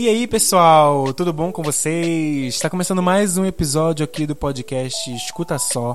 [0.00, 2.54] E aí, pessoal, tudo bom com vocês?
[2.54, 5.94] Está começando mais um episódio aqui do podcast Escuta Só.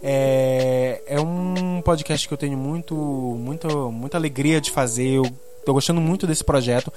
[0.00, 5.16] É, é um podcast que eu tenho muito, muito, muita alegria de fazer.
[5.16, 5.24] Eu
[5.66, 6.92] tô gostando muito desse projeto.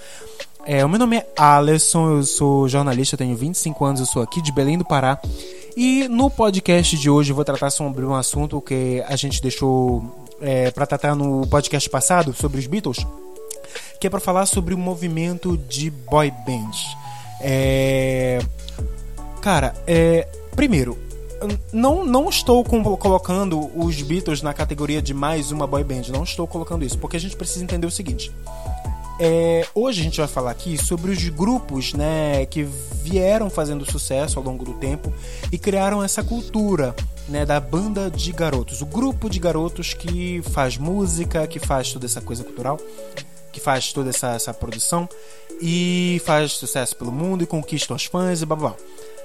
[0.63, 4.21] É, o meu nome é Alisson, eu sou jornalista, eu tenho 25 anos, eu sou
[4.21, 5.19] aqui de Belém do Pará.
[5.75, 10.27] E no podcast de hoje eu vou tratar sobre um assunto que a gente deixou
[10.39, 13.03] é, para tratar no podcast passado sobre os Beatles
[13.99, 16.95] que é para falar sobre o movimento de boy bands.
[17.41, 18.39] É...
[19.41, 20.27] Cara, é...
[20.55, 20.97] primeiro,
[21.71, 26.47] não, não estou colocando os Beatles na categoria de mais uma boy band, não estou
[26.47, 28.31] colocando isso, porque a gente precisa entender o seguinte.
[29.19, 32.63] É, hoje a gente vai falar aqui sobre os grupos né, que
[33.03, 35.11] vieram fazendo sucesso ao longo do tempo
[35.51, 36.95] e criaram essa cultura
[37.27, 42.05] né, da banda de garotos, o grupo de garotos que faz música, que faz toda
[42.05, 42.79] essa coisa cultural
[43.57, 45.09] que faz toda essa, essa produção
[45.59, 48.75] e faz sucesso pelo mundo e conquista os fãs e blá blá.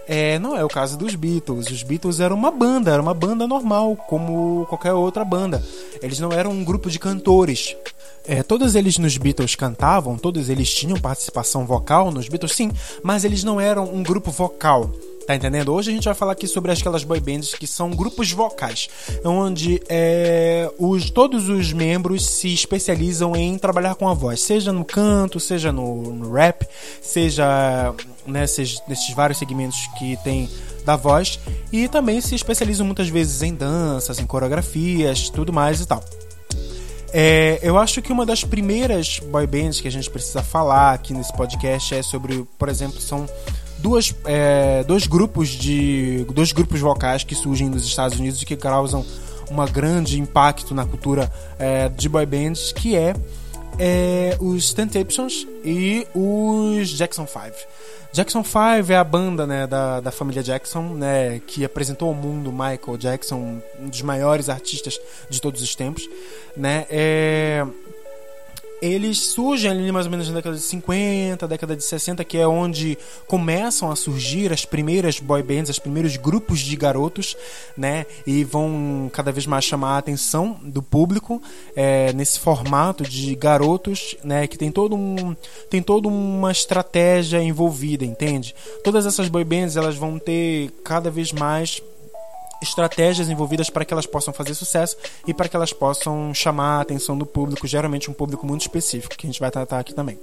[0.08, 1.70] É, não é o caso dos Beatles.
[1.70, 5.62] Os Beatles eram uma banda, era uma banda normal, como qualquer outra banda.
[6.00, 7.77] Eles não eram um grupo de cantores.
[8.27, 12.70] É, todos eles nos Beatles cantavam, todos eles tinham participação vocal nos Beatles, sim,
[13.02, 14.91] mas eles não eram um grupo vocal.
[15.26, 15.72] Tá entendendo?
[15.72, 18.88] Hoje a gente vai falar aqui sobre aquelas boy bands que são grupos vocais,
[19.24, 24.84] onde é, os, todos os membros se especializam em trabalhar com a voz, seja no
[24.84, 26.66] canto, seja no, no rap,
[27.00, 27.94] seja
[28.26, 30.50] nesses, nesses vários segmentos que tem
[30.84, 31.38] da voz,
[31.70, 36.02] e também se especializam muitas vezes em danças, em coreografias, tudo mais e tal.
[37.14, 41.12] É, eu acho que uma das primeiras boy bands que a gente precisa falar aqui
[41.12, 43.28] nesse podcast é sobre, por exemplo, são
[43.83, 48.56] duas, é, dois grupos de dois grupos vocais que surgem nos Estados Unidos e que
[48.56, 49.05] causam
[49.50, 53.14] um grande impacto na cultura é, de boy bands, que é,
[53.78, 57.42] é os Temptations e os Jackson 5.
[58.12, 62.52] Jackson 5 é a banda né, da, da família Jackson, né, que apresentou ao mundo
[62.52, 64.98] Michael Jackson, um dos maiores artistas
[65.30, 66.08] de todos os tempos.
[66.56, 67.67] Né, é,
[68.82, 72.46] eles surgem ali mais ou menos na década de 50, década de 60, que é
[72.46, 72.98] onde
[73.28, 77.36] começam a surgir as primeiras boy bands, os primeiros grupos de garotos,
[77.76, 78.04] né?
[78.26, 81.40] E vão cada vez mais chamar a atenção do público
[81.76, 84.48] é, nesse formato de garotos, né?
[84.48, 85.36] Que tem todo um
[85.70, 88.52] tem toda uma estratégia envolvida, entende?
[88.82, 91.80] Todas essas boy bands elas vão ter cada vez mais
[92.62, 94.96] estratégias envolvidas para que elas possam fazer sucesso
[95.27, 99.17] e para que elas possam chamar a atenção do público, geralmente um público muito específico,
[99.17, 100.18] que a gente vai tratar aqui também.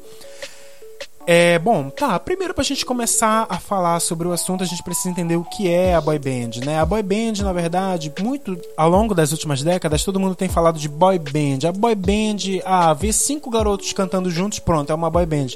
[1.31, 5.09] É, bom, tá, primeiro pra gente começar a falar sobre o assunto, a gente precisa
[5.09, 6.79] entender o que é a boy band, né?
[6.79, 10.79] A boy band, na verdade, muito ao longo das últimas décadas, todo mundo tem falado
[10.79, 11.67] de boy band.
[11.67, 15.50] A boy band, ah, ver cinco garotos cantando juntos, pronto, é uma boy band.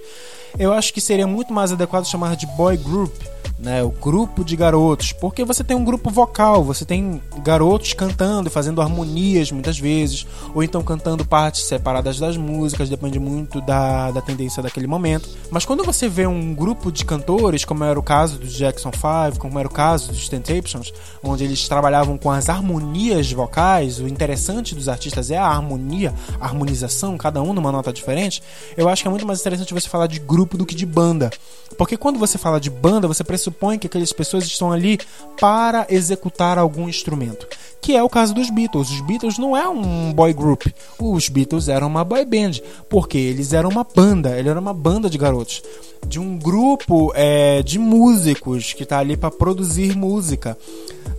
[0.60, 3.16] Eu acho que seria muito mais adequado chamar de boy group,
[3.64, 8.50] né, o grupo de garotos, porque você tem um grupo vocal, você tem garotos cantando
[8.50, 14.12] e fazendo harmonias muitas vezes, ou então cantando partes separadas das músicas, depende muito da,
[14.12, 15.30] da tendência daquele momento.
[15.50, 19.40] Mas quando você vê um grupo de cantores, como era o caso do Jackson 5,
[19.40, 20.92] como era o caso dos Temptations,
[21.24, 26.46] onde eles trabalhavam com as harmonias vocais, o interessante dos artistas é a harmonia, a
[26.46, 28.44] harmonização, cada um numa nota diferente,
[28.76, 31.32] eu acho que é muito mais interessante você falar de grupo do que de banda.
[31.78, 35.00] Porque quando você fala de banda, você pressupõe que aquelas pessoas estão ali
[35.40, 37.48] para executar algum instrumento.
[37.84, 38.90] Que é o caso dos Beatles.
[38.90, 40.68] Os Beatles não é um boy group.
[40.98, 42.62] Os Beatles eram uma boy band.
[42.90, 44.40] Porque eles eram uma banda.
[44.40, 45.62] Ele era uma banda de garotos.
[46.08, 50.58] De um grupo é, de músicos que está ali para produzir música.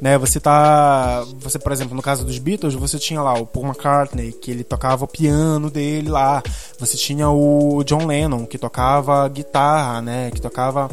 [0.00, 1.22] Né, você tá.
[1.38, 4.64] Você, por exemplo, no caso dos Beatles, você tinha lá o Paul McCartney, que ele
[4.64, 6.42] tocava o piano dele lá.
[6.78, 10.30] Você tinha o John Lennon, que tocava guitarra, né?
[10.30, 10.90] Que tocava.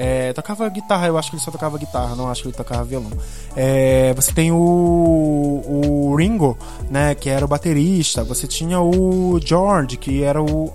[0.00, 2.84] É, tocava guitarra, eu acho que ele só tocava guitarra, não acho que ele tocava
[2.84, 3.10] violão.
[3.56, 6.56] É, você tem o, o Ringo,
[6.88, 8.22] né, que era o baterista.
[8.22, 10.72] Você tinha o George, que era o,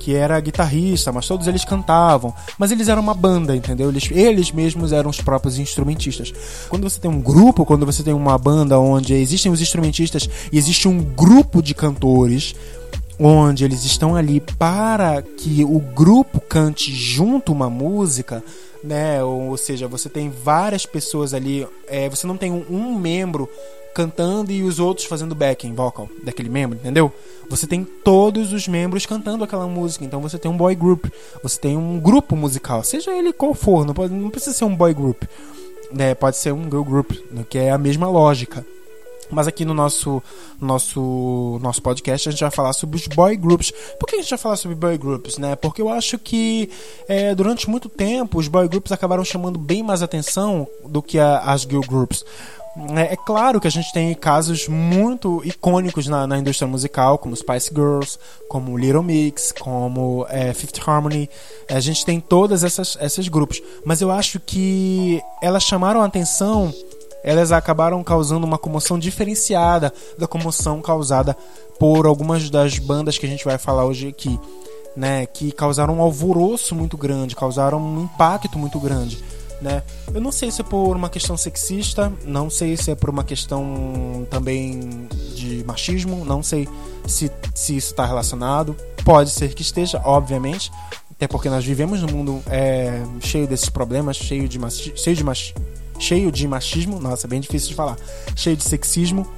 [0.00, 2.34] que era guitarrista, mas todos eles cantavam.
[2.58, 3.90] Mas eles eram uma banda, entendeu?
[3.90, 6.32] Eles, eles mesmos eram os próprios instrumentistas.
[6.68, 10.58] Quando você tem um grupo, quando você tem uma banda onde existem os instrumentistas e
[10.58, 12.56] existe um grupo de cantores,
[13.20, 18.42] onde eles estão ali para que o grupo cante junto uma música,
[18.82, 19.22] né?
[19.22, 23.48] Ou, seja, você tem várias pessoas ali, é, você não tem um, um membro
[23.94, 27.12] cantando e os outros fazendo backing vocal daquele membro, entendeu?
[27.50, 31.06] Você tem todos os membros cantando aquela música, então você tem um boy group,
[31.42, 34.74] você tem um grupo musical, seja ele qual for, não, pode, não precisa ser um
[34.74, 35.24] boy group,
[35.92, 36.14] né?
[36.14, 37.44] Pode ser um girl group, né?
[37.48, 38.64] que é a mesma lógica.
[39.30, 40.22] Mas aqui no nosso,
[40.60, 43.72] nosso, nosso podcast a gente vai falar sobre os boy groups.
[43.98, 45.56] Por que a gente vai falar sobre boy groups, né?
[45.56, 46.70] Porque eu acho que
[47.08, 51.38] é, durante muito tempo os boy groups acabaram chamando bem mais atenção do que a,
[51.38, 52.24] as girl groups.
[52.96, 57.34] É, é, claro que a gente tem casos muito icônicos na, na, indústria musical, como
[57.34, 58.16] Spice Girls,
[58.48, 61.28] como Little Mix, como é, Fifth Harmony.
[61.68, 66.72] A gente tem todas essas esses grupos, mas eu acho que elas chamaram a atenção
[67.22, 71.36] elas acabaram causando uma comoção diferenciada da comoção causada
[71.78, 74.38] por algumas das bandas que a gente vai falar hoje aqui,
[74.96, 79.22] né, que causaram um alvoroço muito grande, causaram um impacto muito grande,
[79.60, 79.82] né?
[80.12, 83.22] Eu não sei se é por uma questão sexista, não sei se é por uma
[83.22, 86.66] questão também de machismo, não sei
[87.06, 88.74] se, se isso está relacionado.
[89.04, 90.72] Pode ser que esteja, obviamente,
[91.10, 94.58] até porque nós vivemos num mundo é, cheio desses problemas, cheio de,
[94.96, 95.60] cheio de machismo
[96.00, 97.96] cheio de machismo, nossa, é bem difícil de falar,
[98.34, 99.28] cheio de sexismo.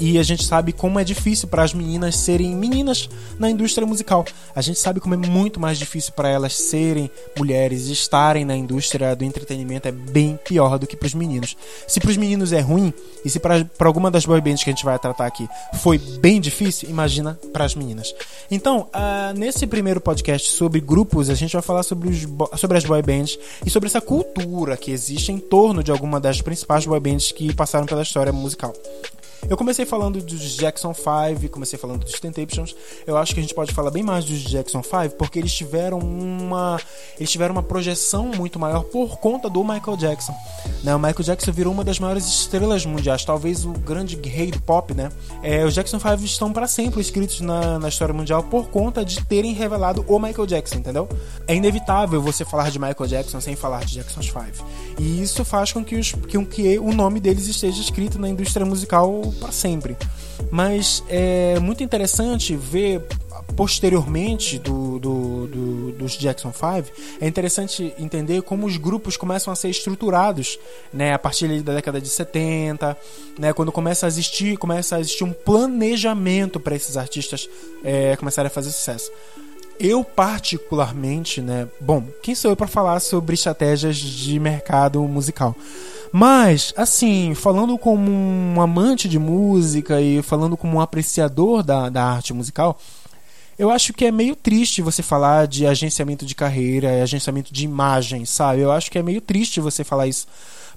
[0.00, 3.06] E a gente sabe como é difícil para as meninas serem meninas
[3.38, 4.24] na indústria musical.
[4.54, 8.56] A gente sabe como é muito mais difícil para elas serem mulheres e estarem na
[8.56, 11.54] indústria do entretenimento é bem pior do que para os meninos.
[11.86, 14.72] Se para os meninos é ruim e se para alguma das boy bands que a
[14.72, 18.14] gente vai tratar aqui foi bem difícil, imagina para as meninas.
[18.50, 22.26] Então, uh, nesse primeiro podcast sobre grupos, a gente vai falar sobre, os,
[22.58, 26.40] sobre as boy bands e sobre essa cultura que existe em torno de alguma das
[26.40, 28.72] principais boy bands que passaram pela história musical.
[29.48, 32.74] Eu comecei falando dos Jackson 5, comecei falando dos Temptations.
[33.06, 35.98] Eu acho que a gente pode falar bem mais dos Jackson 5 porque eles tiveram
[35.98, 36.80] uma
[37.18, 40.34] eles tiveram uma projeção muito maior por conta do Michael Jackson.
[40.82, 40.94] Né?
[40.94, 44.94] O Michael Jackson virou uma das maiores estrelas mundiais, talvez o grande rei do pop,
[44.94, 45.10] né?
[45.42, 49.24] É, os Jackson 5 estão para sempre escritos na, na história mundial por conta de
[49.24, 51.08] terem revelado o Michael Jackson, entendeu?
[51.46, 54.40] É inevitável você falar de Michael Jackson sem falar de Jackson 5.
[54.98, 58.64] E isso faz com que, os, com que o nome deles esteja escrito na indústria
[58.64, 59.96] musical para sempre.
[60.50, 63.06] Mas é muito interessante ver
[63.56, 69.56] posteriormente do, do, do, dos Jackson 5, é interessante entender como os grupos começam a
[69.56, 70.58] ser estruturados,
[70.92, 72.96] né, a partir da década de 70,
[73.38, 77.48] né, quando começa a existir, começa a existir um planejamento para esses artistas
[77.84, 79.10] é, começarem a fazer sucesso.
[79.80, 85.56] Eu particularmente, né, bom, quem sou eu para falar sobre estratégias de mercado musical?
[86.12, 92.04] Mas, assim, falando como um amante de música e falando como um apreciador da, da
[92.04, 92.78] arte musical,
[93.58, 98.26] eu acho que é meio triste você falar de agenciamento de carreira, agenciamento de imagem,
[98.26, 98.60] sabe?
[98.60, 100.26] Eu acho que é meio triste você falar isso.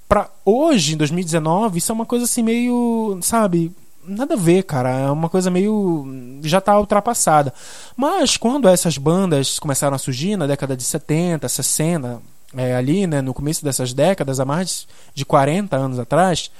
[0.07, 3.69] Pra hoje, em 2019, isso é uma coisa assim meio, sabe?
[4.05, 4.89] Nada a ver, cara.
[4.89, 6.05] É uma coisa meio.
[6.43, 7.53] já tá ultrapassada.
[7.95, 12.21] Mas quando essas bandas começaram a surgir na década de 70, 60,
[12.55, 16.51] é, ali, né, no começo dessas décadas, há mais de 40 anos atrás,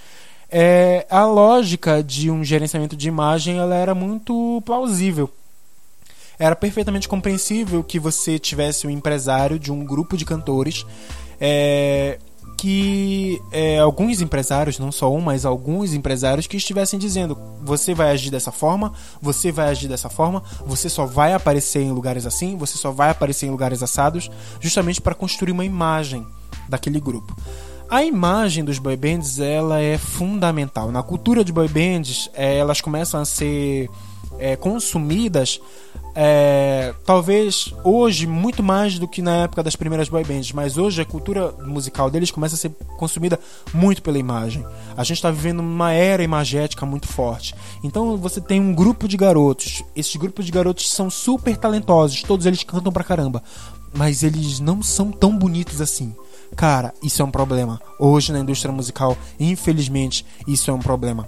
[0.49, 5.29] é, a lógica de um gerenciamento de imagem ela era muito plausível.
[6.37, 10.85] Era perfeitamente compreensível que você tivesse um empresário de um grupo de cantores
[11.39, 12.19] é,
[12.57, 18.11] que é, alguns empresários, não só um, mas alguns empresários que estivessem dizendo: você vai
[18.11, 22.55] agir dessa forma, você vai agir dessa forma, você só vai aparecer em lugares assim,
[22.55, 24.29] você só vai aparecer em lugares assados,
[24.59, 26.25] justamente para construir uma imagem
[26.69, 27.35] daquele grupo.
[27.89, 30.91] A imagem dos boy bands ela é fundamental.
[30.91, 33.89] Na cultura de boy bands, é, elas começam a ser
[34.43, 35.61] é, consumidas
[36.15, 41.01] é, talvez hoje muito mais do que na época das primeiras boy bands, mas hoje
[41.01, 43.39] a cultura musical deles começa a ser consumida
[43.73, 44.65] muito pela imagem.
[44.95, 47.55] A gente está vivendo uma era imagética muito forte.
[47.83, 49.81] Então você tem um grupo de garotos.
[49.95, 53.41] Esses grupos de garotos são super talentosos, todos eles cantam pra caramba,
[53.93, 56.13] mas eles não são tão bonitos assim.
[56.55, 57.81] Cara, isso é um problema.
[57.97, 61.27] Hoje na indústria musical, infelizmente, isso é um problema.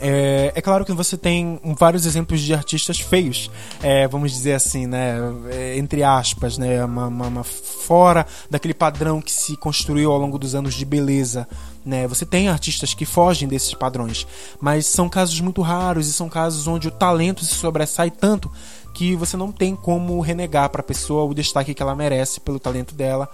[0.00, 3.50] É, é, claro que você tem vários exemplos de artistas feios,
[3.82, 5.16] é, vamos dizer assim, né?
[5.50, 6.84] É, entre aspas, né?
[6.84, 11.48] Uma, uma, uma, fora daquele padrão que se construiu ao longo dos anos de beleza.
[11.84, 12.06] Né?
[12.06, 14.26] Você tem artistas que fogem desses padrões,
[14.60, 18.50] mas são casos muito raros e são casos onde o talento se sobressai tanto
[18.98, 22.58] que você não tem como renegar para a pessoa o destaque que ela merece pelo
[22.58, 23.30] talento dela,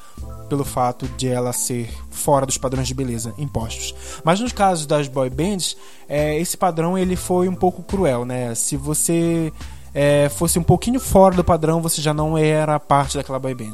[0.46, 3.94] pelo fato de ela ser fora dos padrões de beleza impostos.
[4.22, 5.74] Mas nos casos das boy bands,
[6.06, 8.54] é, esse padrão ele foi um pouco cruel, né?
[8.54, 9.50] Se você
[9.94, 13.72] é, fosse um pouquinho fora do padrão, você já não era parte daquela boy band.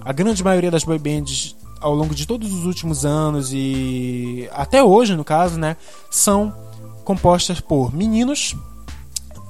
[0.00, 4.82] A grande maioria das boy bands ao longo de todos os últimos anos e até
[4.82, 5.76] hoje, no caso, né,
[6.10, 6.50] são
[7.04, 8.56] compostas por meninos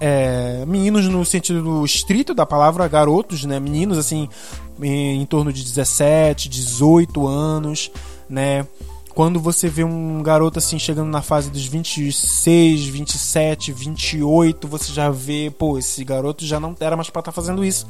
[0.00, 3.60] é, meninos no sentido estrito da palavra, garotos, né?
[3.60, 4.28] Meninos assim
[4.82, 7.90] em, em torno de 17, 18 anos,
[8.28, 8.66] né?
[9.14, 15.10] quando você vê um garoto assim chegando na fase dos 26, 27, 28, você já
[15.10, 17.86] vê, pô, esse garoto já não era mais para estar tá fazendo isso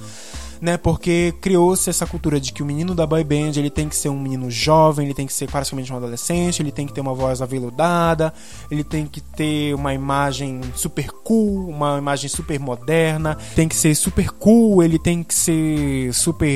[0.60, 0.76] né?
[0.76, 4.08] Porque criou-se essa cultura de que o menino da boy band ele tem que ser
[4.08, 7.14] um menino jovem, ele tem que ser praticamente um adolescente, ele tem que ter uma
[7.14, 8.32] voz aveludada,
[8.70, 13.94] ele tem que ter uma imagem super cool, uma imagem super moderna, tem que ser
[13.94, 16.46] super cool, ele tem que ser super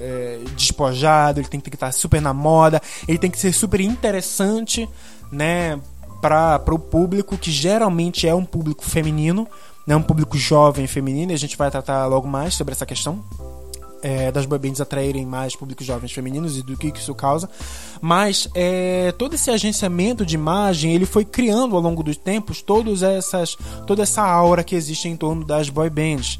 [0.00, 4.88] é, despojado, ele tem que estar super na moda, ele tem que ser super interessante,
[5.32, 5.78] né?
[6.20, 9.46] Para o público que geralmente é um público feminino,
[9.88, 13.24] né, um público jovem feminino, e a gente vai tratar logo mais sobre essa questão.
[14.02, 17.50] É, das boy bands atraírem mais públicos jovens femininos e do que isso causa,
[18.00, 23.02] mas é, todo esse agenciamento de imagem ele foi criando ao longo dos tempos todos
[23.02, 23.56] essas,
[23.88, 26.38] toda essa aura que existe em torno das boy bands.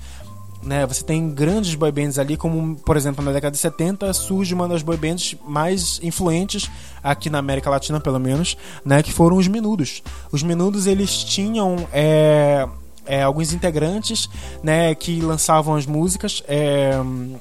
[0.63, 4.55] Né, você tem grandes boy bands ali, como por exemplo na década de 70 surge
[4.55, 6.71] uma das boy bands mais influentes
[7.03, 10.03] aqui na América Latina, pelo menos, né, que foram os Menudos.
[10.31, 12.69] Os Menudos eles tinham é,
[13.09, 14.29] é, alguns integrantes
[14.63, 16.43] né, que lançavam as músicas.
[16.47, 16.93] É,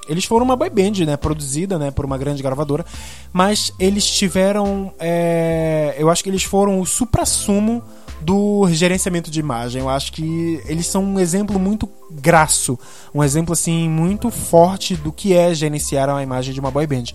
[0.07, 2.85] eles foram uma boy band né, produzida né, por uma grande gravadora,
[3.33, 4.93] mas eles tiveram.
[4.97, 7.83] É, eu acho que eles foram o supra-sumo
[8.21, 9.81] do gerenciamento de imagem.
[9.81, 12.79] Eu acho que eles são um exemplo muito graço,
[13.13, 17.05] um exemplo assim muito forte do que é gerenciar a imagem de uma boy band.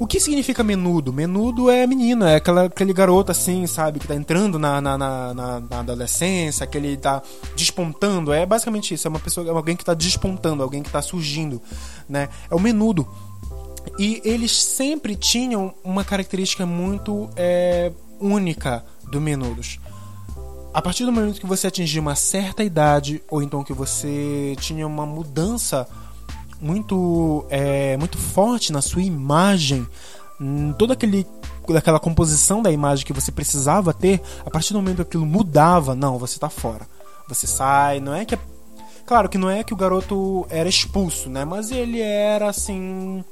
[0.00, 1.12] O que significa menudo?
[1.12, 5.34] Menudo é menina, é aquela, aquele garoto assim, sabe, que tá entrando na, na, na,
[5.34, 7.20] na, na adolescência, que ele tá
[7.56, 8.32] despontando.
[8.32, 11.60] É basicamente isso, é uma pessoa, é alguém que tá despontando, alguém que tá surgindo,
[12.08, 12.28] né?
[12.48, 13.08] É o menudo.
[13.98, 17.90] E eles sempre tinham uma característica muito é,
[18.20, 19.80] única do menudos.
[20.72, 24.86] A partir do momento que você atingia uma certa idade, ou então que você tinha
[24.86, 25.88] uma mudança
[26.60, 29.86] muito, é, muito forte na sua imagem,
[30.78, 31.26] toda aquele
[31.68, 35.94] daquela composição da imagem que você precisava ter, a partir do momento que aquilo mudava,
[35.94, 36.86] não, você está fora.
[37.28, 38.38] Você sai, não é que
[39.04, 41.44] claro que não é que o garoto era expulso, né?
[41.44, 43.22] Mas ele era assim,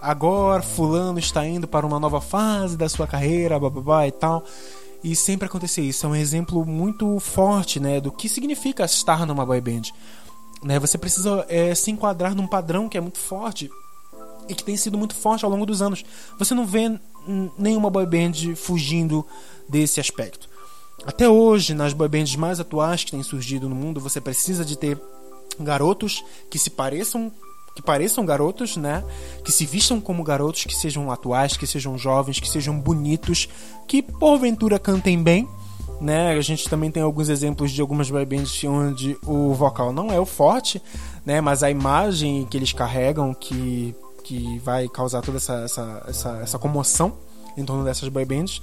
[0.00, 4.44] agora fulano está indo para uma nova fase da sua carreira, babá e tal.
[5.04, 6.06] E sempre acontecia isso.
[6.06, 9.82] É um exemplo muito forte, né, do que significa estar numa boy band.
[10.62, 10.78] Né?
[10.78, 13.70] Você precisa é, se enquadrar num padrão que é muito forte
[14.48, 16.04] e que tem sido muito forte ao longo dos anos.
[16.38, 16.98] Você não vê
[17.58, 19.26] nenhuma boy band fugindo
[19.68, 20.48] desse aspecto.
[21.04, 24.76] Até hoje, nas boy bands mais atuais que têm surgido no mundo, você precisa de
[24.76, 25.00] ter
[25.60, 27.32] garotos que se pareçam
[27.74, 29.04] que pareçam garotos, né?
[29.44, 33.50] Que se vistam como garotos, que sejam atuais, que sejam jovens, que sejam bonitos,
[33.86, 35.46] que porventura cantem bem,
[36.00, 36.32] né?
[36.32, 40.20] A gente também tem alguns exemplos de algumas boy bands onde o vocal não é
[40.20, 40.82] o forte,
[41.24, 41.40] né?
[41.40, 46.58] Mas a imagem que eles carregam que, que vai causar toda essa, essa, essa, essa
[46.58, 47.14] comoção
[47.56, 48.60] em torno dessas boy bands.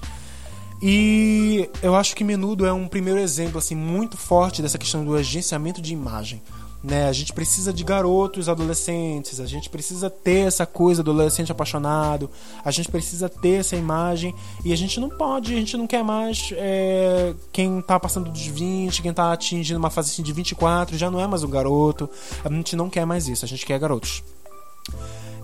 [0.82, 5.16] E eu acho que Menudo é um primeiro exemplo assim muito forte dessa questão do
[5.16, 6.42] agenciamento de imagem.
[6.84, 7.08] Né?
[7.08, 12.30] A gente precisa de garotos adolescentes, a gente precisa ter essa coisa do adolescente apaixonado,
[12.64, 14.36] a gente precisa ter essa imagem
[14.66, 18.46] e a gente não pode, a gente não quer mais é, quem tá passando dos
[18.46, 22.10] 20, quem tá atingindo uma fase assim de 24, já não é mais um garoto,
[22.44, 24.22] a gente não quer mais isso, a gente quer garotos.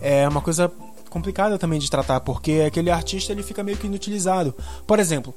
[0.02, 0.70] É uma coisa
[1.10, 4.54] complicada também de tratar, porque aquele artista ele fica meio que inutilizado.
[4.86, 5.34] Por exemplo,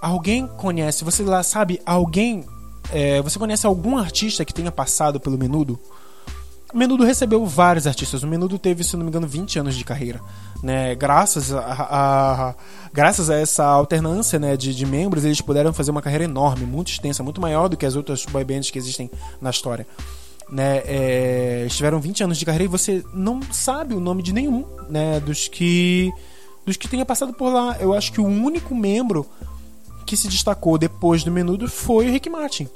[0.00, 2.44] alguém conhece, você lá sabe, alguém
[2.92, 5.78] é, você conhece algum artista que tenha passado pelo Menudo?
[6.74, 8.22] O Menudo recebeu vários artistas.
[8.22, 10.20] O Menudo teve, se não me engano, 20 anos de carreira.
[10.62, 10.94] Né?
[10.94, 12.54] Graças, a, a, a
[12.92, 16.90] graças a essa alternância né, de, de, membros, eles puderam fazer uma carreira enorme, muito
[16.90, 19.86] extensa, muito maior do que as outras boy bands que existem na história.
[20.50, 24.32] Né, é, eles tiveram 20 anos de carreira e você não sabe o nome de
[24.32, 26.12] nenhum né, dos que
[26.64, 27.76] dos que tenha passado por lá.
[27.78, 29.24] Eu acho que o único membro
[30.06, 32.68] que se destacou depois do Menudo foi o Rick Martin.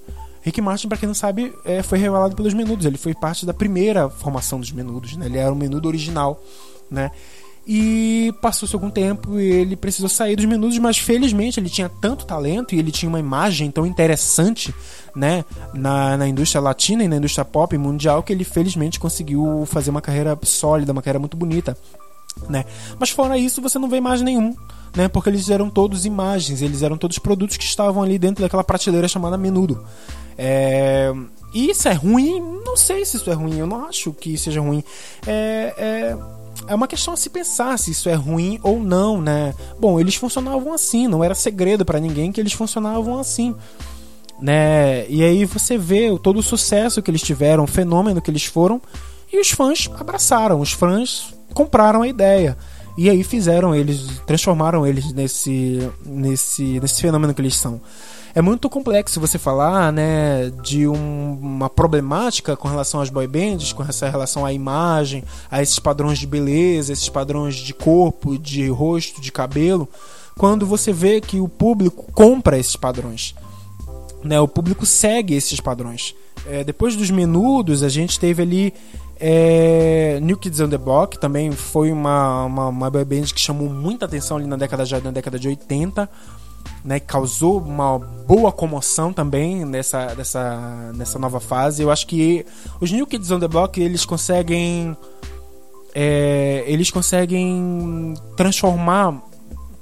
[0.43, 2.87] Rick Martin, para quem não sabe, é, foi revelado pelos Menudos.
[2.87, 5.27] Ele foi parte da primeira formação dos Menudos, né?
[5.27, 6.43] Ele era o Menudo original,
[6.91, 7.11] né?
[7.67, 12.25] E passou-se algum tempo e ele precisou sair dos Menudos, mas felizmente ele tinha tanto
[12.25, 14.75] talento e ele tinha uma imagem tão interessante,
[15.15, 15.45] né?
[15.75, 20.01] Na, na indústria latina e na indústria pop mundial que ele felizmente conseguiu fazer uma
[20.01, 21.77] carreira sólida, uma carreira muito bonita,
[22.49, 22.65] né?
[22.99, 24.57] Mas fora isso, você não vê mais nenhum
[24.95, 25.09] né?
[25.09, 29.09] Porque eles eram todos imagens, eles eram todos produtos que estavam ali dentro daquela prateleira
[29.09, 29.85] chamada menudo.
[30.37, 31.13] É...
[31.53, 32.41] E isso é ruim?
[32.65, 34.85] Não sei se isso é ruim, eu não acho que seja ruim.
[35.27, 36.17] É, é,
[36.69, 39.55] é uma questão a se pensar se isso é ruim ou não, né?
[39.79, 43.55] Bom, eles funcionavam assim, não era segredo para ninguém que eles funcionavam assim.
[44.41, 45.07] Né?
[45.09, 48.81] E aí você vê todo o sucesso que eles tiveram, o fenômeno que eles foram,
[49.33, 52.57] e os fãs abraçaram, os fãs compraram a ideia.
[52.97, 57.81] E aí fizeram eles, transformaram eles nesse, nesse, nesse fenômeno que eles são.
[58.33, 63.73] É muito complexo você falar né, de um, uma problemática com relação às boy bands,
[63.73, 68.69] com essa relação à imagem, a esses padrões de beleza, esses padrões de corpo, de
[68.69, 69.89] rosto, de cabelo,
[70.39, 73.35] quando você vê que o público compra esses padrões.
[74.23, 76.15] Né, o público segue esses padrões.
[76.47, 78.73] É, depois dos menudos, a gente teve ali
[79.21, 83.69] é, New Kids on the Block, também foi uma, uma, uma boy band que chamou
[83.69, 86.09] muita atenção ali na década, na década de 80
[86.85, 91.83] né, causou uma boa comoção também nessa, nessa, nessa nova fase.
[91.83, 92.47] Eu acho que
[92.81, 94.97] os New Kids on the Block eles conseguem
[95.95, 99.21] é, eles conseguem transformar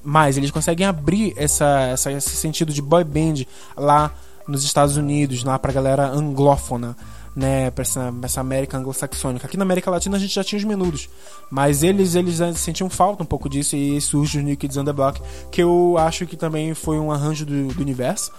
[0.03, 3.45] mais, eles conseguem abrir essa, essa, esse sentido de boy band
[3.77, 4.11] lá
[4.47, 6.97] nos Estados Unidos, lá pra galera anglófona
[7.35, 9.47] né, para essa, essa América anglo-saxônica.
[9.47, 11.09] Aqui na América Latina a gente já tinha os menudos,
[11.51, 14.93] mas eles eles sentiam falta um pouco disso e surge o New Kids on the
[14.93, 15.21] Block,
[15.51, 18.33] que eu acho que também foi um arranjo do, do universo.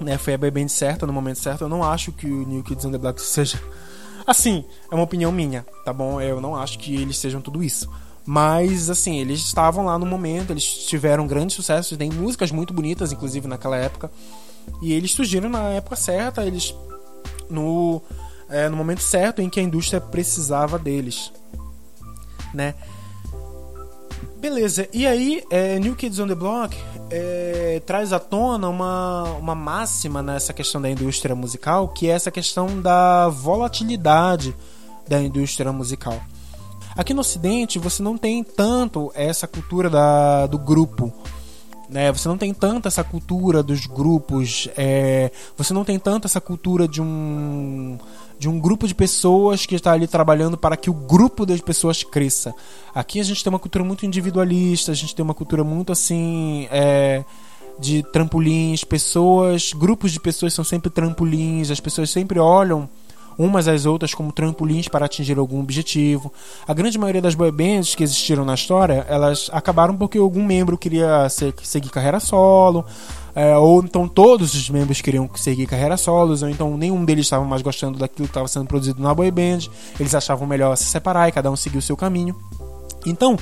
[0.00, 1.62] Né, foi a bem certa no momento certo.
[1.62, 3.60] Eu não acho que o New Kids on the Block seja
[4.26, 6.20] assim, é uma opinião minha, tá bom?
[6.20, 7.88] Eu não acho que eles sejam tudo isso.
[8.30, 13.10] Mas, assim, eles estavam lá no momento, eles tiveram grande sucesso, tem músicas muito bonitas,
[13.10, 14.10] inclusive, naquela época.
[14.82, 16.74] E eles surgiram na época certa, eles
[17.50, 18.02] no,
[18.48, 21.32] é, no momento certo em que a indústria precisava deles,
[22.54, 22.74] né?
[24.38, 26.76] Beleza, e aí é, New Kids on the Block
[27.10, 32.30] é, traz à tona uma, uma máxima nessa questão da indústria musical, que é essa
[32.30, 34.54] questão da volatilidade
[35.08, 36.20] da indústria musical.
[36.96, 41.12] Aqui no Ocidente você não tem tanto essa cultura da, do grupo,
[41.88, 42.12] né?
[42.12, 46.86] Você não tem tanto essa cultura dos grupos, é, você não tem tanto essa cultura
[46.86, 47.98] de um
[48.38, 52.04] de um grupo de pessoas que está ali trabalhando para que o grupo das pessoas
[52.04, 52.54] cresça.
[52.94, 56.68] Aqui a gente tem uma cultura muito individualista, a gente tem uma cultura muito assim
[56.70, 57.24] é,
[57.80, 62.88] de trampolins, pessoas, grupos de pessoas são sempre trampolins, as pessoas sempre olham
[63.38, 66.32] umas às outras como trampolins para atingir algum objetivo.
[66.66, 70.76] A grande maioria das boy bands que existiram na história, elas acabaram porque algum membro
[70.76, 72.84] queria ser, seguir carreira solo,
[73.34, 77.44] é, ou então todos os membros queriam seguir carreira solos, ou então nenhum deles estava
[77.44, 79.60] mais gostando daquilo que estava sendo produzido na boy band,
[80.00, 82.34] eles achavam melhor se separar e cada um seguir o seu caminho.
[83.06, 83.36] Então,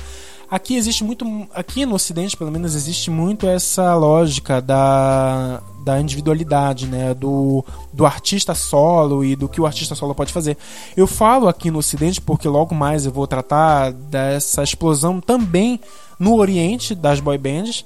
[0.49, 6.85] aqui existe muito, aqui no Ocidente pelo menos existe muito essa lógica da da individualidade,
[6.85, 10.57] né, do, do artista solo e do que o artista solo pode fazer.
[10.97, 15.79] Eu falo aqui no Ocidente porque logo mais eu vou tratar dessa explosão também
[16.19, 17.85] no Oriente das boy bands,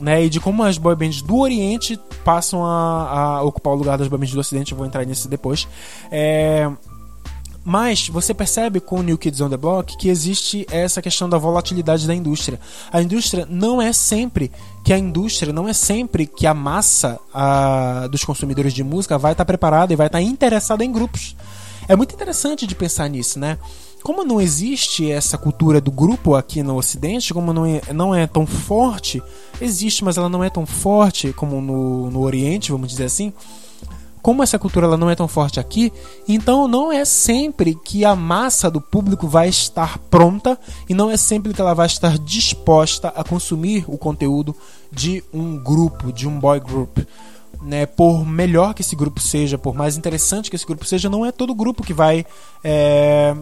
[0.00, 3.98] né, e de como as boy bands do Oriente passam a, a ocupar o lugar
[3.98, 4.72] das boy bands do Ocidente.
[4.72, 5.68] Eu vou entrar nisso depois.
[6.10, 6.70] É,
[7.64, 11.38] mas você percebe com o New Kids on the Block que existe essa questão da
[11.38, 12.60] volatilidade da indústria.
[12.92, 14.52] A indústria não é sempre
[14.84, 19.32] que a indústria não é sempre que a massa a, dos consumidores de música vai
[19.32, 21.34] estar preparada e vai estar interessada em grupos.
[21.88, 23.58] É muito interessante de pensar nisso, né?
[24.02, 28.26] Como não existe essa cultura do grupo aqui no Ocidente, como não é, não é
[28.26, 29.22] tão forte,
[29.58, 33.32] existe, mas ela não é tão forte como no, no Oriente, vamos dizer assim
[34.24, 35.92] como essa cultura ela não é tão forte aqui,
[36.26, 40.58] então não é sempre que a massa do público vai estar pronta
[40.88, 44.56] e não é sempre que ela vai estar disposta a consumir o conteúdo
[44.90, 47.00] de um grupo, de um boy group.
[47.62, 51.24] Né, por melhor que esse grupo seja, por mais interessante que esse grupo seja, não
[51.24, 52.26] é todo grupo que vai
[52.62, 53.34] é,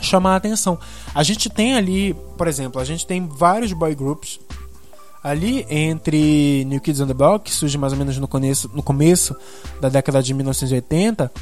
[0.00, 0.78] chamar a atenção.
[1.14, 4.40] A gente tem ali, por exemplo, a gente tem vários boy groups
[5.26, 8.80] ali entre New Kids on the Block, que surge mais ou menos no começo, no
[8.80, 9.34] começo
[9.80, 11.32] da década de 1980,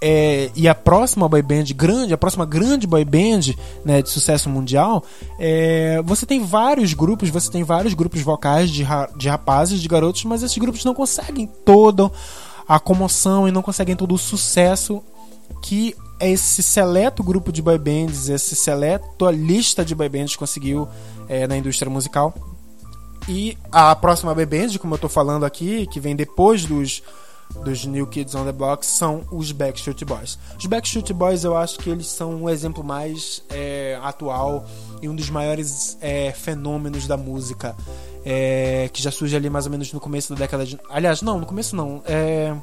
[0.00, 4.48] é, e a próxima boy band grande, a próxima grande boy band né, de sucesso
[4.48, 5.04] mundial,
[5.38, 8.86] é, você tem vários grupos, você tem vários grupos vocais de,
[9.18, 12.10] de rapazes, de garotos, mas esses grupos não conseguem toda
[12.66, 15.02] a comoção e não conseguem todo o sucesso
[15.60, 20.88] que esse seleto grupo de boy bands, esse seleto lista de boy bands conseguiu
[21.28, 22.34] é, na indústria musical.
[23.28, 27.02] E a próxima band, como eu tô falando aqui, que vem depois dos,
[27.64, 30.38] dos New Kids on the Block, são os Backstreet Boys.
[30.58, 34.66] Os Backstreet Boys eu acho que eles são o exemplo mais é, atual
[35.00, 37.76] e um dos maiores é, fenômenos da música.
[38.24, 40.78] É, que já surge ali mais ou menos no começo da década de.
[40.88, 42.02] Aliás, não, no começo não.
[42.06, 42.54] É.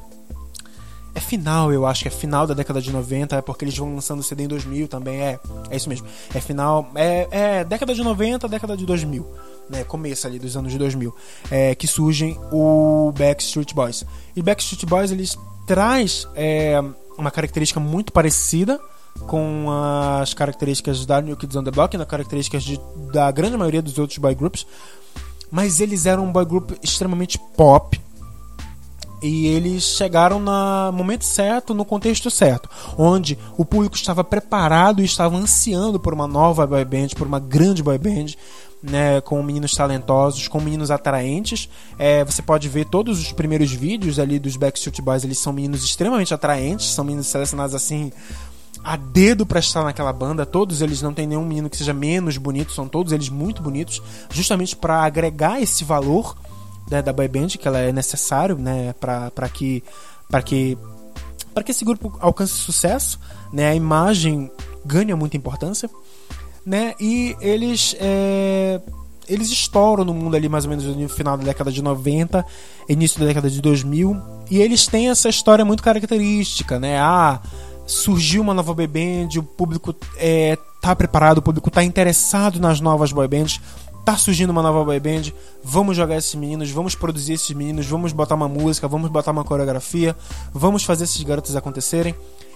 [1.15, 3.95] É final, eu acho que é final da década de 90, é porque eles vão
[3.95, 5.39] lançando CD em 2000 também, é.
[5.69, 6.07] É isso mesmo.
[6.33, 6.89] É final.
[6.95, 9.27] É, é década de 90, década de 2000
[9.69, 11.15] né, começo ali dos anos de 2000,
[11.51, 14.05] é, que surgem o Backstreet Boys.
[14.35, 16.81] E Backstreet Boys eles traz é,
[17.17, 18.79] uma característica muito parecida
[19.27, 19.67] com
[20.21, 22.79] as características da New Kids on the Block, nas características de,
[23.11, 24.65] da grande maioria dos outros boy groups,
[25.51, 27.99] mas eles eram um boy group extremamente pop.
[29.21, 35.05] E eles chegaram no momento certo, no contexto certo, onde o público estava preparado e
[35.05, 38.27] estava ansiando por uma nova boy band, por uma grande boy band,
[38.81, 41.69] né, com meninos talentosos, com meninos atraentes.
[41.97, 45.83] É, você pode ver todos os primeiros vídeos ali dos Backstreet Boys, eles são meninos
[45.83, 48.11] extremamente atraentes, são meninos selecionados assim
[48.83, 50.45] a dedo para estar naquela banda.
[50.45, 54.01] Todos eles não tem nenhum menino que seja menos bonito, são todos eles muito bonitos,
[54.29, 56.37] justamente para agregar esse valor
[56.89, 59.83] né, da boy band que ela é necessário, né, para que
[60.29, 60.77] para que
[61.53, 63.19] para que esse grupo alcance sucesso,
[63.51, 64.49] né, a imagem
[64.85, 65.89] ganha muita importância,
[66.69, 68.79] né, e eles é,
[69.27, 72.45] eles estouram no mundo ali mais ou menos no final da década de 90,
[72.87, 76.99] início da década de 2000, e eles têm essa história muito característica, né?
[76.99, 77.41] Ah,
[77.87, 82.79] surgiu uma nova boy band, o público é, tá preparado, o público tá interessado nas
[82.79, 83.59] novas boy bands,
[84.05, 88.13] tá surgindo uma nova boy band, vamos jogar esses meninos, vamos produzir esses meninos, vamos
[88.13, 90.15] botar uma música, vamos botar uma coreografia,
[90.53, 92.13] vamos fazer esses garotos acontecerem.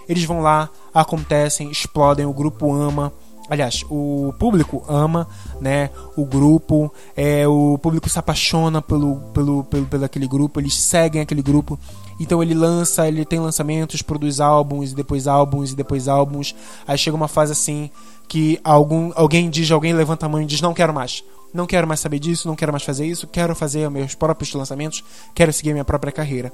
[0.07, 3.11] Eles vão lá, acontecem, explodem, o grupo ama.
[3.49, 5.27] Aliás, o público ama,
[5.59, 5.89] né?
[6.15, 11.21] O grupo, é, o público se apaixona pelo, pelo, pelo, pelo aquele grupo, eles seguem
[11.21, 11.77] aquele grupo
[12.19, 16.55] então ele lança, ele tem lançamentos, produz álbuns e depois álbuns e depois álbuns.
[16.87, 17.89] Aí chega uma fase assim
[18.27, 21.23] que algum, alguém diz, alguém levanta a mão e diz: Não quero mais.
[21.53, 25.03] Não quero mais saber disso, não quero mais fazer isso, quero fazer meus próprios lançamentos,
[25.35, 26.51] quero seguir minha própria carreira.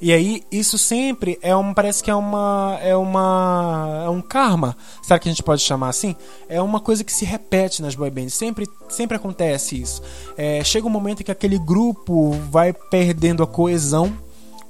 [0.00, 1.74] E aí, isso sempre é um.
[1.74, 2.78] Parece que é uma.
[2.82, 4.02] É uma.
[4.06, 4.76] É um karma.
[5.02, 6.14] Será que a gente pode chamar assim?
[6.48, 8.34] É uma coisa que se repete nas boy bands.
[8.34, 10.02] Sempre, sempre acontece isso.
[10.36, 14.16] É, chega um momento em que aquele grupo vai perdendo a coesão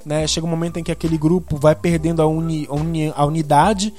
[0.08, 0.26] né?
[0.26, 3.92] Chega um momento em que aquele grupo vai perdendo a, uni, a, uni, a unidade,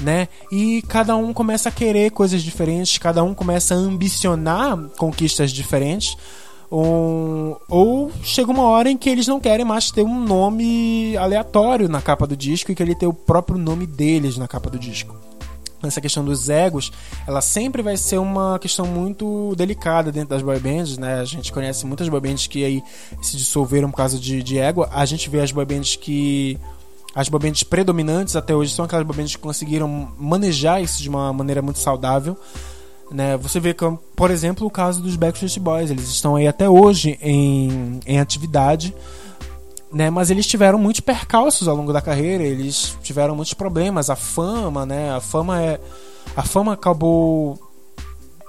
[0.00, 0.28] né?
[0.52, 6.16] E cada um começa a querer coisas diferentes, cada um começa a ambicionar conquistas diferentes.
[6.70, 11.88] Ou, ou, chega uma hora em que eles não querem mais ter um nome aleatório
[11.88, 14.78] na capa do disco e que ele ter o próprio nome deles na capa do
[14.78, 15.16] disco
[15.86, 16.90] essa questão dos egos,
[17.26, 21.20] ela sempre vai ser uma questão muito delicada dentro das boy bands, né?
[21.20, 22.82] A gente conhece muitas boy bands que aí
[23.22, 24.86] se dissolveram por causa de, de ego.
[24.90, 26.58] A gente vê as boy bands que
[27.14, 31.08] as boy bands predominantes até hoje são aquelas boy bands que conseguiram manejar isso de
[31.08, 32.36] uma maneira muito saudável.
[33.10, 33.36] Né?
[33.38, 33.74] Você vê,
[34.14, 35.90] por exemplo, o caso dos Backstreet Boys.
[35.90, 38.94] Eles estão aí até hoje em, em atividade
[39.92, 40.10] né?
[40.10, 44.84] Mas eles tiveram muitos percalços ao longo da carreira, eles tiveram muitos problemas, a fama,
[44.84, 45.10] né?
[45.12, 45.80] A fama é
[46.36, 47.58] a fama acabou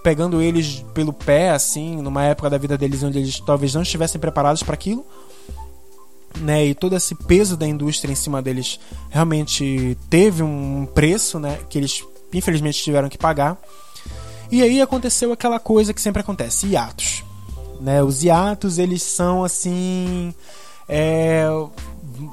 [0.03, 4.19] pegando eles pelo pé assim, numa época da vida deles onde eles talvez não estivessem
[4.19, 5.05] preparados para aquilo.
[6.39, 11.59] Né, e todo esse peso da indústria em cima deles realmente teve um preço, né,
[11.67, 13.57] que eles infelizmente tiveram que pagar.
[14.51, 17.23] E aí aconteceu aquela coisa que sempre acontece, hiatos,
[17.79, 18.01] né?
[18.01, 20.33] Os hiatos, eles são assim,
[20.87, 21.45] é,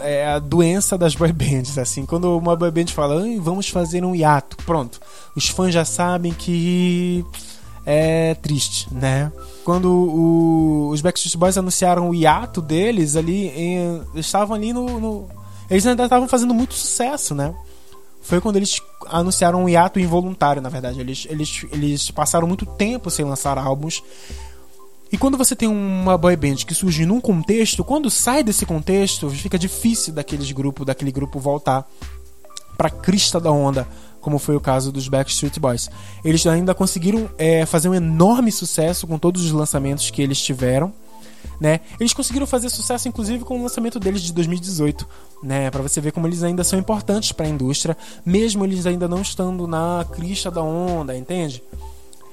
[0.00, 2.06] é a doença das boy bands, assim.
[2.06, 5.00] Quando uma boy band fala, vamos fazer um hiato, pronto.
[5.34, 7.24] Os fãs já sabem que
[7.84, 9.30] é triste, né?
[9.62, 15.28] Quando o, os Backstreet Boys anunciaram o hiato deles ali, em, estavam ali no, no,
[15.70, 17.54] Eles ainda estavam fazendo muito sucesso, né?
[18.26, 21.00] Foi quando eles anunciaram um hiato involuntário, na verdade.
[21.00, 24.02] Eles, eles, eles passaram muito tempo sem lançar álbuns
[25.10, 29.30] e quando você tem uma boy band que surge num contexto, quando sai desse contexto,
[29.30, 31.86] fica difícil daqueles grupos, daquele grupo voltar
[32.76, 33.86] pra crista da onda,
[34.20, 35.88] como foi o caso dos Backstreet Boys.
[36.24, 40.92] Eles ainda conseguiram é, fazer um enorme sucesso com todos os lançamentos que eles tiveram.
[41.60, 41.80] Né?
[41.98, 45.08] Eles conseguiram fazer sucesso, inclusive, com o lançamento deles de 2018,
[45.42, 45.70] né?
[45.70, 47.96] Para você ver como eles ainda são importantes para a indústria,
[48.26, 51.62] mesmo eles ainda não estando na crista da onda, entende?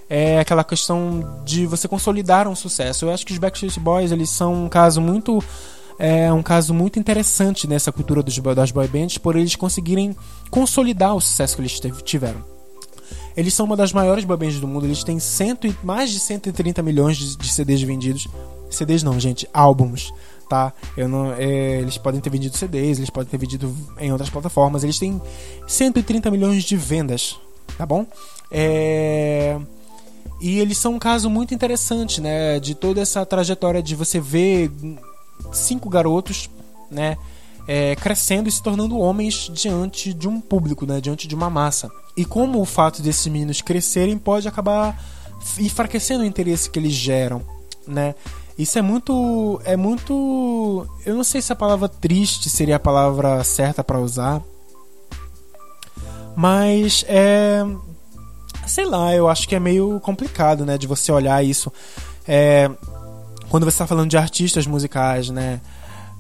[0.10, 3.06] é aquela questão de você consolidar um sucesso.
[3.06, 5.44] Eu acho que os Backstreet Boys eles são um caso muito
[5.98, 10.16] é um caso muito interessante nessa cultura dos, das boy bands por eles conseguirem
[10.50, 12.44] consolidar o sucesso que eles tiveram.
[13.36, 16.82] Eles são uma das maiores boy bands do mundo, eles têm cento, mais de 130
[16.84, 18.28] milhões de, de CDs vendidos.
[18.76, 20.14] CDs não, gente, álbuns,
[20.50, 20.74] tá?
[20.96, 24.84] Eu não, é, eles podem ter vendido CDs, eles podem ter vendido em outras plataformas,
[24.84, 25.22] eles têm
[25.68, 27.40] 130 milhões de vendas,
[27.78, 28.06] tá bom?
[28.52, 29.58] É
[30.44, 32.60] e eles são um caso muito interessante, né?
[32.60, 34.70] De toda essa trajetória de você ver
[35.54, 36.50] cinco garotos,
[36.92, 37.16] né?
[37.66, 41.00] É, crescendo e se tornando homens diante de um público, né?
[41.00, 41.90] Diante de uma massa.
[42.18, 45.02] E como o fato desses meninos crescerem pode acabar
[45.58, 47.42] enfraquecendo o interesse que eles geram,
[47.88, 48.14] né?
[48.58, 53.44] Isso é muito, é muito, eu não sei se a palavra triste seria a palavra
[53.44, 54.42] certa para usar,
[56.36, 57.66] Mas é.
[58.66, 60.78] Sei lá, eu acho que é meio complicado, né?
[60.78, 61.72] De você olhar isso.
[62.28, 62.70] É,
[63.50, 65.60] quando você está falando de artistas musicais, né?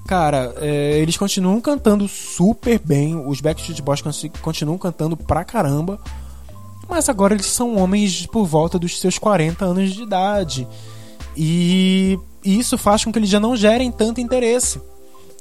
[0.07, 3.15] Cara, é, eles continuam cantando super bem.
[3.15, 4.03] Os Backstreet Boys
[4.41, 5.99] continuam cantando pra caramba.
[6.89, 10.67] Mas agora eles são homens por volta dos seus 40 anos de idade.
[11.35, 14.81] E isso faz com que eles já não gerem tanto interesse.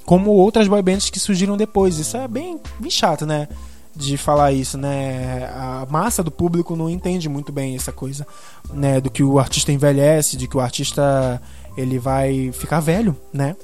[0.05, 1.99] Como outras boy bands que surgiram depois.
[1.99, 3.49] Isso é bem, bem chato, né?
[3.95, 5.51] De falar isso, né?
[5.55, 8.27] A massa do público não entende muito bem essa coisa,
[8.73, 9.01] né?
[9.01, 11.41] Do que o artista envelhece, de que o artista
[11.77, 13.57] ele vai ficar velho, né?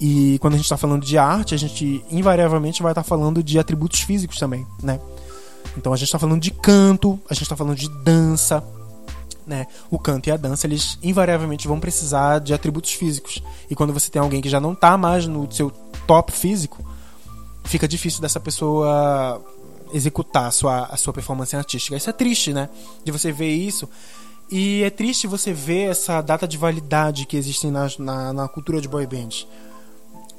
[0.00, 3.42] E quando a gente está falando de arte, a gente invariavelmente vai estar tá falando
[3.42, 5.00] de atributos físicos também, né?
[5.76, 8.62] Então a gente está falando de canto, a gente está falando de dança,
[9.48, 9.66] né?
[9.90, 13.42] O canto e a dança, eles invariavelmente vão precisar de atributos físicos.
[13.70, 15.70] E quando você tem alguém que já não está mais no seu
[16.06, 16.84] top físico,
[17.64, 19.42] fica difícil dessa pessoa
[19.92, 21.96] executar a sua, a sua performance artística.
[21.96, 22.68] Isso é triste, né?
[23.04, 23.88] De você ver isso.
[24.50, 28.80] E é triste você ver essa data de validade que existe na, na, na cultura
[28.80, 29.46] de boy bands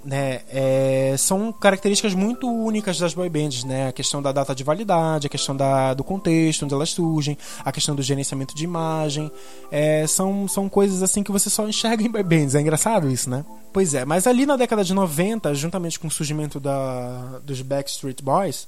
[0.03, 3.89] né, é, são características muito únicas das boy bands, né?
[3.89, 7.71] A questão da data de validade, a questão da, do contexto onde elas surgem, a
[7.71, 9.31] questão do gerenciamento de imagem,
[9.71, 12.55] é, são, são coisas assim que você só enxerga em boy bands.
[12.55, 13.45] É engraçado isso, né?
[13.73, 18.21] Pois é, mas ali na década de 90, juntamente com o surgimento da, dos Backstreet
[18.23, 18.67] Boys,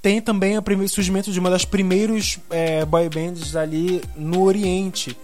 [0.00, 5.16] tem também o surgimento de uma das primeiros é, boy bands ali no Oriente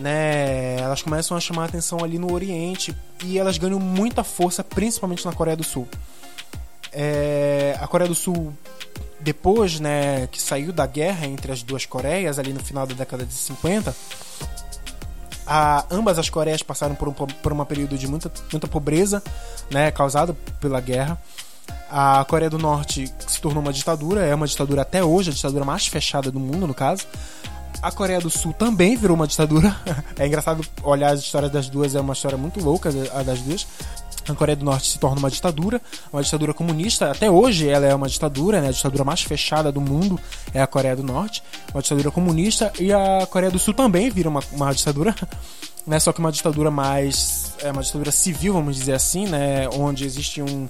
[0.00, 0.78] né?
[0.80, 5.32] Elas começam a chamar atenção ali no Oriente e elas ganham muita força, principalmente na
[5.32, 5.86] Coreia do Sul.
[6.92, 8.52] É, a Coreia do Sul,
[9.20, 13.24] depois, né, que saiu da guerra entre as duas Coreias ali no final da década
[13.24, 13.94] de 50,
[15.46, 19.22] a, ambas as Coreias passaram por um, por um período de muita, muita pobreza,
[19.70, 21.20] né, causado pela guerra.
[21.90, 25.64] A Coreia do Norte se tornou uma ditadura, é uma ditadura até hoje, a ditadura
[25.64, 27.04] mais fechada do mundo, no caso.
[27.82, 29.74] A Coreia do Sul também virou uma ditadura.
[30.18, 33.66] é engraçado olhar as histórias das duas, é uma história muito louca a das duas.
[34.28, 35.80] A Coreia do Norte se torna uma ditadura,
[36.12, 37.10] uma ditadura comunista.
[37.10, 38.68] Até hoje ela é uma ditadura, né?
[38.68, 40.20] A ditadura mais fechada do mundo
[40.52, 42.72] é a Coreia do Norte, uma ditadura comunista.
[42.78, 45.14] E a Coreia do Sul também vira uma, uma ditadura,
[45.86, 45.98] né?
[45.98, 47.54] Só que uma ditadura mais.
[47.60, 49.68] É uma ditadura civil, vamos dizer assim, né?
[49.70, 50.68] Onde existe um,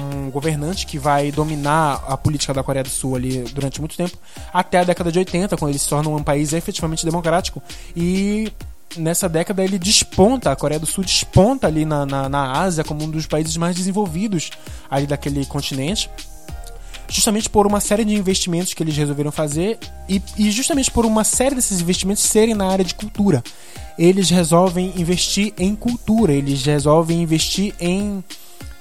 [0.00, 4.16] um governante que vai dominar a política da Coreia do Sul ali durante muito tempo,
[4.52, 7.62] até a década de 80, quando ele se torna um país efetivamente democrático.
[7.96, 8.52] E
[8.96, 13.04] nessa década ele desponta, a Coreia do Sul desponta ali na, na, na Ásia como
[13.04, 14.50] um dos países mais desenvolvidos
[14.90, 16.10] ali daquele continente
[17.08, 19.78] justamente por uma série de investimentos que eles resolveram fazer
[20.08, 23.42] e, e, justamente por uma série desses investimentos serem na área de cultura.
[23.98, 28.24] Eles resolvem investir em cultura, eles resolvem investir em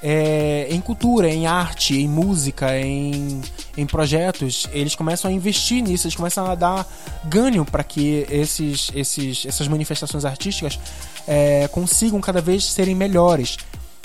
[0.05, 3.41] é, em cultura, em arte, em música, em,
[3.77, 6.85] em projetos, eles começam a investir nisso, eles começam a dar
[7.23, 10.77] ganho para que esses, esses, essas manifestações artísticas
[11.25, 13.57] é, consigam cada vez serem melhores.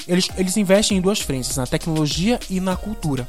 [0.07, 3.27] Eles, eles investem em duas frentes, na tecnologia e na cultura.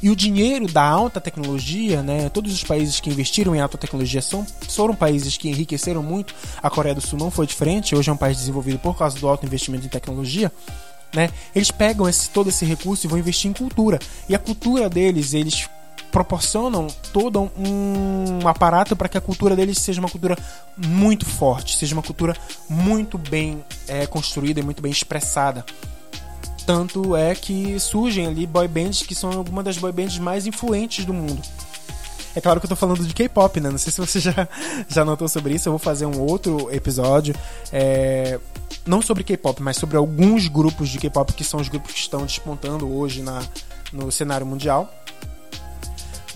[0.00, 4.22] E o dinheiro da alta tecnologia, né, todos os países que investiram em alta tecnologia
[4.22, 6.32] são, foram países que enriqueceram muito.
[6.62, 9.28] A Coreia do Sul não foi diferente, hoje é um país desenvolvido por causa do
[9.28, 10.50] alto investimento em tecnologia.
[11.14, 11.30] Né?
[11.54, 13.98] Eles pegam esse, todo esse recurso e vão investir em cultura.
[14.28, 15.68] E a cultura deles, eles
[16.10, 20.36] proporcionam todo um aparato para que a cultura deles seja uma cultura
[20.76, 22.36] muito forte, seja uma cultura
[22.68, 25.64] muito bem é, construída e muito bem expressada.
[26.66, 31.04] Tanto é que surgem ali boy bands que são algumas das boy bands mais influentes
[31.04, 31.42] do mundo.
[32.34, 33.70] É claro que eu tô falando de K-pop, né?
[33.70, 34.48] Não sei se você já,
[34.88, 35.68] já notou sobre isso.
[35.68, 37.34] Eu vou fazer um outro episódio.
[37.72, 38.38] É,
[38.86, 42.24] não sobre K-pop, mas sobre alguns grupos de K-pop que são os grupos que estão
[42.24, 43.42] despontando hoje na,
[43.92, 44.92] no cenário mundial.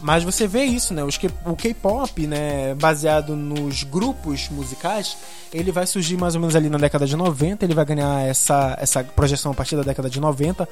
[0.01, 1.03] Mas você vê isso, né?
[1.03, 5.17] o K-pop, né, baseado nos grupos musicais,
[5.53, 8.77] ele vai surgir mais ou menos ali na década de 90, ele vai ganhar essa,
[8.79, 10.69] essa projeção a partir da década de 90,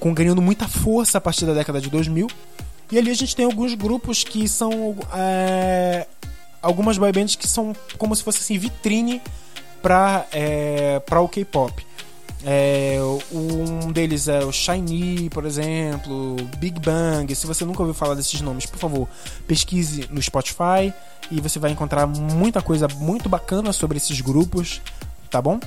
[0.00, 2.26] com ganhando muita força a partir da década de 2000.
[2.90, 4.96] E ali a gente tem alguns grupos que são.
[5.14, 6.06] É,
[6.62, 9.20] algumas boy bands que são como se fosse assim, vitrine
[9.82, 11.86] para é, o K-pop.
[12.44, 12.98] É,
[13.32, 17.34] um deles é o Shiny, por exemplo, Big Bang.
[17.34, 19.08] Se você nunca ouviu falar desses nomes, por favor,
[19.46, 20.92] pesquise no Spotify
[21.30, 24.80] e você vai encontrar muita coisa muito bacana sobre esses grupos,
[25.30, 25.58] tá bom?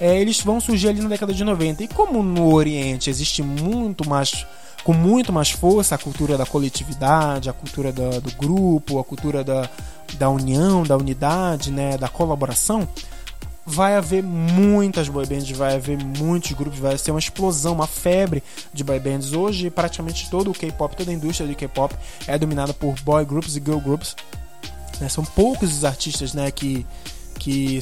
[0.00, 1.84] É, eles vão surgir ali na década de 90.
[1.84, 4.46] E como no Oriente existe muito mais
[4.84, 9.42] com muito mais força a cultura da coletividade, a cultura do, do grupo, a cultura
[9.42, 9.68] da,
[10.18, 12.86] da união, da unidade, né, da colaboração,
[13.66, 18.42] vai haver muitas boy bands, vai haver muitos grupos, vai ser uma explosão, uma febre
[18.74, 19.32] de boy bands.
[19.32, 21.94] Hoje, praticamente todo o K-pop, toda a indústria do K-pop
[22.26, 24.14] é dominada por boy groups e girl groups.
[25.00, 25.08] Né?
[25.08, 26.86] São poucos os artistas né, que,
[27.38, 27.80] que,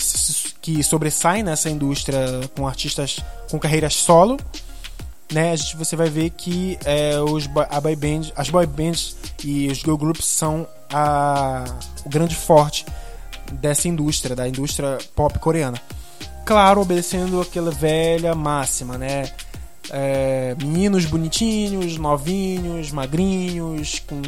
[0.61, 3.19] que sobressaem nessa indústria com artistas
[3.51, 4.39] com carreiras solo.
[5.33, 9.17] Né, a gente, você vai ver que é, os, a boy band, as boy bands
[9.43, 11.65] e os girl groups são a,
[12.05, 12.85] o grande forte
[13.53, 15.81] dessa indústria, da indústria pop coreana.
[16.45, 19.31] Claro, obedecendo aquela velha máxima, né?
[19.91, 24.21] É, meninos bonitinhos, novinhos, magrinhos, com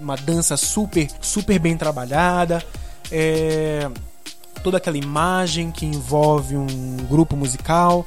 [0.00, 2.64] uma dança super, super bem trabalhada.
[3.10, 3.88] É,
[4.62, 8.06] toda aquela imagem que envolve um grupo musical.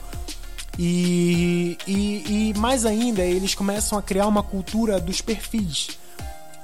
[0.78, 5.98] E, e, e mais ainda, eles começam a criar uma cultura dos perfis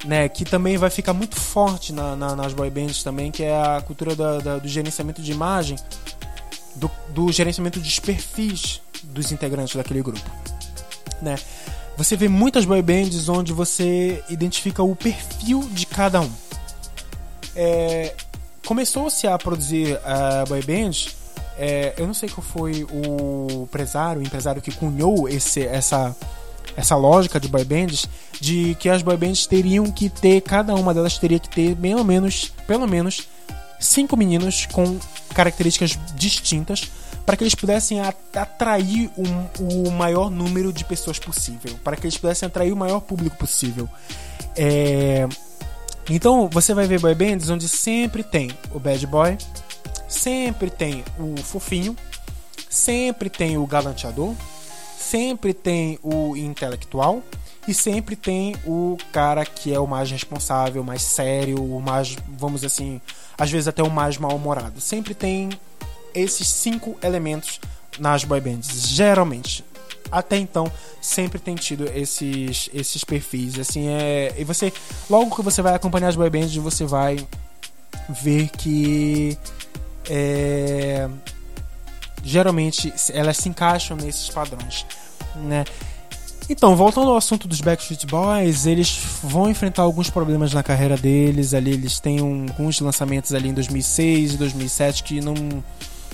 [0.05, 3.55] né, que também vai ficar muito forte na, na, nas boy bands também, que é
[3.55, 5.77] a cultura da, da, do gerenciamento de imagem,
[6.75, 10.29] do, do, gerenciamento dos perfis dos integrantes daquele grupo,
[11.21, 11.35] né?
[11.95, 16.31] Você vê muitas boy bands onde você identifica o perfil de cada um.
[17.55, 18.13] É,
[18.65, 21.17] Começou-se a produzir uh, boy bands,
[21.57, 26.15] é, eu não sei qual foi o empresário, o empresário que cunhou esse, essa
[26.75, 28.07] essa lógica de boy bands
[28.39, 32.03] de que as boy bands teriam que ter cada uma delas teria que ter pelo
[32.03, 33.27] menos pelo menos
[33.79, 34.97] cinco meninos com
[35.35, 36.89] características distintas
[37.25, 42.17] para que eles pudessem atrair um, o maior número de pessoas possível, para que eles
[42.17, 43.87] pudessem atrair o maior público possível.
[44.57, 45.27] É...
[46.09, 49.37] Então você vai ver boy bands onde sempre tem o bad boy,
[50.07, 51.95] sempre tem o fofinho,
[52.69, 54.33] sempre tem o galanteador,
[54.97, 57.21] sempre tem o intelectual
[57.67, 62.63] e sempre tem o cara que é o mais responsável, mais sério, o mais, vamos
[62.63, 62.99] assim,
[63.37, 64.81] às vezes até o mais mal-humorado.
[64.81, 65.49] Sempre tem
[66.13, 67.59] esses cinco elementos
[67.99, 69.63] nas boy bands, geralmente.
[70.11, 73.57] Até então, sempre tem tido esses, esses perfis.
[73.57, 74.33] Assim, é.
[74.37, 74.71] E você.
[75.09, 77.25] Logo que você vai acompanhar as boy bands, você vai
[78.09, 79.37] ver que.
[80.09, 81.07] É,
[82.23, 84.85] geralmente elas se encaixam nesses padrões
[85.35, 85.65] né?
[86.49, 91.53] Então, voltando ao assunto dos Backstreet Boys, eles vão enfrentar alguns problemas na carreira deles.
[91.53, 95.35] Ali eles têm um, alguns lançamentos ali em 2006 e 2007 que não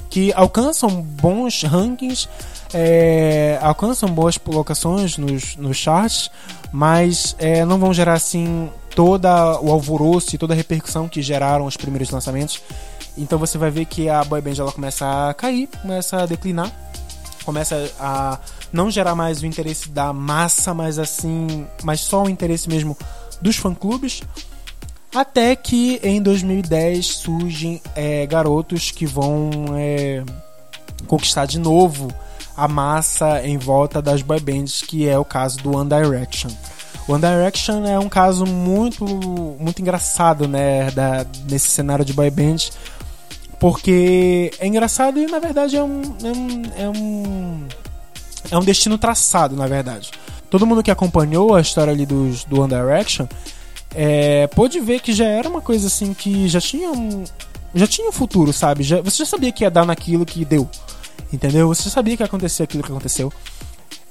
[0.08, 2.28] que alcançam bons rankings,
[2.74, 6.32] é, alcançam boas colocações nos, nos charts,
[6.72, 11.66] mas é, não vão gerar assim toda o alvoroço e toda a repercussão que geraram
[11.66, 12.60] os primeiros lançamentos.
[13.22, 16.72] Então você vai ver que a boy band ela começa a cair, começa a declinar,
[17.44, 18.40] começa a
[18.72, 22.98] não gerar mais o interesse da massa, mas assim, mas só o interesse mesmo
[23.42, 24.22] dos fã-clubes.
[25.14, 30.24] Até que em 2010 surgem é, garotos que vão é,
[31.08, 32.14] conquistar de novo
[32.56, 36.52] a massa em volta das boy bands, que é o caso do One Direction.
[37.08, 39.04] One Direction é um caso muito
[39.60, 42.70] muito engraçado, né, da, nesse cenário de boy band,
[43.60, 47.68] porque é engraçado e na verdade é um, é um, é um
[48.52, 50.12] é um destino traçado, na verdade.
[50.50, 53.28] Todo mundo que acompanhou a história ali dos, do One Direction
[53.94, 57.24] é, pôde ver que já era uma coisa assim que já tinha um,
[57.74, 58.84] já tinha um futuro, sabe?
[58.84, 60.68] Já, você já sabia que ia dar naquilo que deu,
[61.32, 61.68] entendeu?
[61.68, 63.32] Você já sabia que ia acontecer aquilo que aconteceu.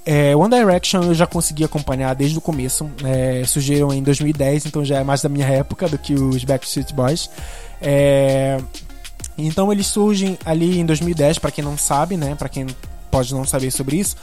[0.04, 2.90] É, One Direction eu já consegui acompanhar desde o começo.
[3.04, 6.92] É, surgiram em 2010, então já é mais da minha época do que os Backstreet
[6.92, 7.28] Boys.
[7.80, 8.58] É,
[9.38, 12.34] então eles surgem ali em 2010, para quem não sabe, né?
[12.34, 12.66] Para quem
[13.10, 14.16] pode não saber sobre isso.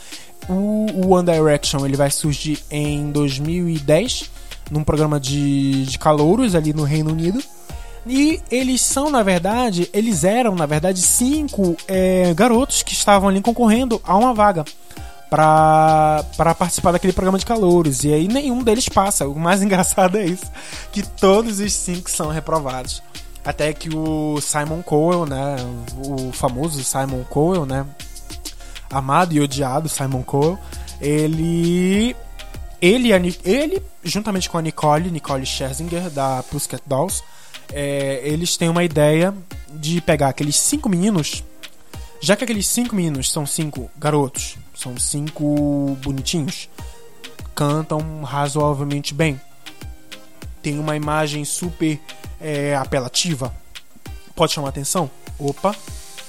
[0.49, 4.29] O, o One Direction ele vai surgir em 2010
[4.69, 7.41] num programa de, de calouros ali no Reino Unido.
[8.07, 13.41] E eles são, na verdade, eles eram, na verdade, cinco é, garotos que estavam ali
[13.41, 14.63] concorrendo a uma vaga
[15.29, 18.03] para participar daquele programa de calouros.
[18.03, 19.27] E aí nenhum deles passa.
[19.27, 20.45] O mais engraçado é isso:
[20.91, 23.01] que todos os cinco são reprovados.
[23.45, 25.55] Até que o Simon Cowell, né?
[26.03, 27.85] O famoso Simon Cowell, né?
[28.89, 30.57] amado e odiado Simon Cowell,
[31.01, 32.15] ele
[32.81, 33.11] ele,
[33.43, 37.23] ele juntamente com a Nicole, Nicole Scherzinger da Pussycat Dolls,
[37.73, 39.33] é, eles têm uma ideia
[39.71, 41.43] de pegar aqueles cinco meninos,
[42.21, 46.69] já que aqueles cinco meninos são cinco garotos, são cinco bonitinhos,
[47.55, 49.39] cantam razoavelmente bem,
[50.61, 51.99] tem uma imagem super
[52.45, 53.53] é, apelativa,
[54.35, 55.09] pode chamar atenção.
[55.39, 55.75] Opa,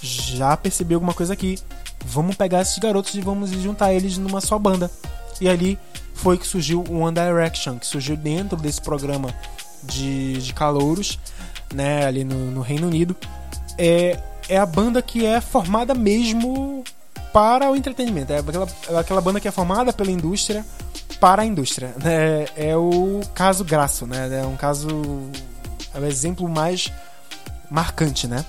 [0.00, 1.58] já percebi alguma coisa aqui
[2.06, 4.90] vamos pegar esses garotos e vamos juntar eles numa só banda.
[5.40, 5.78] E ali
[6.14, 9.34] foi que surgiu o One Direction, que surgiu dentro desse programa
[9.82, 11.18] de, de calouros,
[11.74, 13.14] né, ali no, no Reino Unido.
[13.76, 16.84] É, é a banda que é formada mesmo
[17.32, 18.32] para o entretenimento.
[18.32, 20.64] É aquela, é aquela banda que é formada pela indústria
[21.20, 21.94] para a indústria.
[22.02, 22.46] Né?
[22.56, 24.40] É o caso Graço, né?
[24.40, 24.88] É um caso.
[25.96, 26.92] É o exemplo mais
[27.70, 28.44] marcante, né?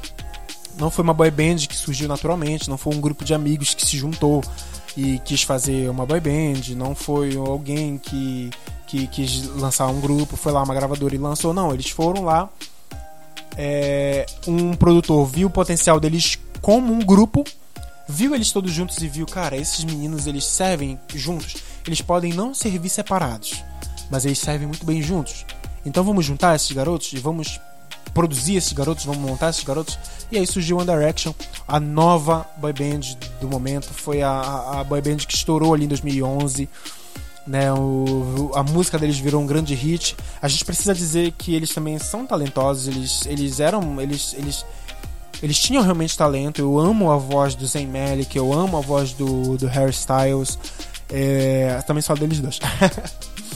[0.78, 3.86] Não foi uma boy band que surgiu naturalmente, não foi um grupo de amigos que
[3.86, 4.44] se juntou
[4.98, 8.50] e quis fazer uma boy band, não foi alguém que,
[8.86, 12.50] que quis lançar um grupo, foi lá uma gravadora e lançou, não, eles foram lá.
[13.56, 17.46] É, um produtor viu o potencial deles como um grupo,
[18.10, 21.56] viu eles todos juntos e viu, cara, esses meninos eles servem juntos,
[21.88, 23.64] eles podem não servir separados,
[24.12, 25.46] mas eles servem muito bem juntos.
[25.88, 27.60] Então vamos juntar esses garotos e vamos
[28.14, 29.98] produzir esses garotos, vamos montar esses garotos.
[30.30, 31.34] E aí surgiu One Direction,
[31.68, 33.94] a nova boy band do momento.
[33.94, 36.68] Foi a, a boy band que estourou ali em 2011.
[37.46, 40.18] Né, o, a música deles virou um grande hit.
[40.42, 42.88] A gente precisa dizer que eles também são talentosos.
[42.88, 44.02] Eles, eles eram.
[44.02, 44.66] Eles, eles,
[45.42, 46.60] eles tinham realmente talento.
[46.60, 50.60] Eu amo a voz do Zayn Malik, eu amo a voz do, do Harry Styles.
[51.10, 52.60] É, também só deles dois.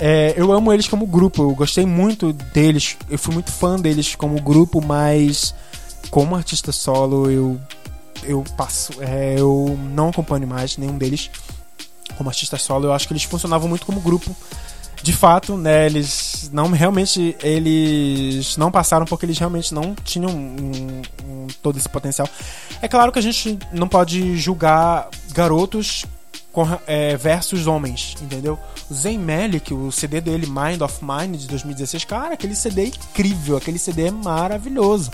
[0.00, 4.14] É, eu amo eles como grupo, eu gostei muito deles, eu fui muito fã deles
[4.14, 5.54] como grupo, mas
[6.10, 7.60] como artista solo eu
[8.24, 11.30] eu passo, é, eu não acompanho mais nenhum deles
[12.16, 12.86] como artista solo.
[12.86, 14.34] Eu acho que eles funcionavam muito como grupo.
[15.02, 21.02] De fato, né, eles não realmente eles não passaram porque eles realmente não tinham um,
[21.24, 22.28] um, todo esse potencial.
[22.80, 26.04] É claro que a gente não pode julgar garotos
[26.86, 28.58] é, versus homens, entendeu?
[28.90, 32.86] O Zayn Malik, o CD dele, Mind of Mine, de 2016, cara, aquele CD é
[32.86, 35.10] incrível, aquele CD é maravilhoso.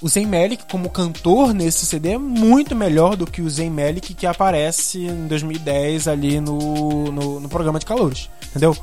[0.00, 4.14] O Zayn Malik, como cantor nesse CD, é muito melhor do que o Zayn Malik
[4.14, 8.76] que aparece em 2010 ali no, no, no programa de calores, entendeu?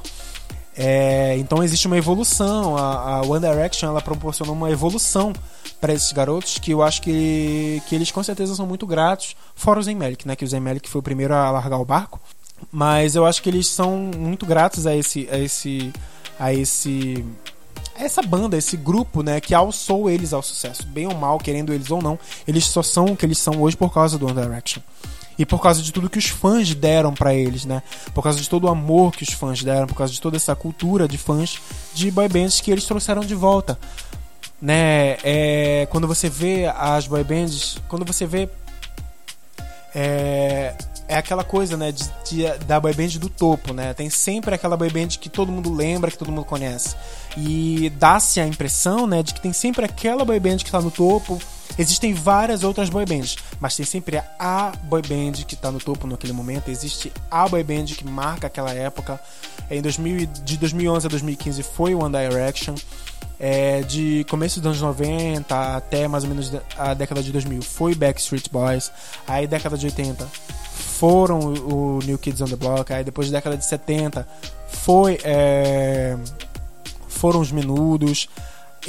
[0.82, 2.78] É, então existe uma evolução.
[2.78, 5.34] A, a, One Direction ela proporcionou uma evolução
[5.82, 9.36] para esses garotos que eu acho que, que eles com certeza são muito gratos.
[9.54, 10.38] Fora o Zayn Malik, né?
[10.38, 12.22] Que o Zayn Malik foi o primeiro a largar o barco.
[12.72, 15.92] Mas eu acho que eles são muito gratos a esse, a esse,
[16.40, 17.26] a esse,
[17.96, 21.90] essa banda, esse grupo, né, que alçou eles ao sucesso, bem ou mal, querendo eles
[21.90, 24.82] ou não, eles só são o que eles são hoje por causa do One Direction
[25.40, 27.82] e por causa de tudo que os fãs deram para eles, né?
[28.14, 30.54] Por causa de todo o amor que os fãs deram, por causa de toda essa
[30.54, 31.62] cultura de fãs
[31.94, 33.80] de boy bands que eles trouxeram de volta,
[34.62, 35.18] né?
[35.24, 38.50] É, quando você vê as boy bands, quando você vê
[39.96, 40.76] é,
[41.08, 43.94] é aquela coisa, né, de, de, da boy band do topo, né?
[43.94, 46.98] Tem sempre aquela boy band que todo mundo lembra, que todo mundo conhece.
[47.38, 50.92] E dá-se a impressão, né, de que tem sempre aquela boy band que tá no
[50.92, 51.40] topo.
[51.78, 56.08] Existem várias outras boy bands, mas tem sempre a boy band que tá no topo
[56.08, 56.70] naquele momento.
[56.70, 59.20] Existe a boy band que marca aquela época.
[59.72, 62.76] Em 2000, de 2011 a 2015 foi One Direction.
[63.42, 67.96] É, de começo dos anos 90 até mais ou menos a década de 2000 foi
[67.96, 68.92] Backstreet Boys.
[69.26, 70.28] Aí década de 80
[71.00, 74.28] foram o New Kids on the Block, aí depois da década de 70
[74.68, 76.18] foi é,
[77.08, 78.28] foram os Menudos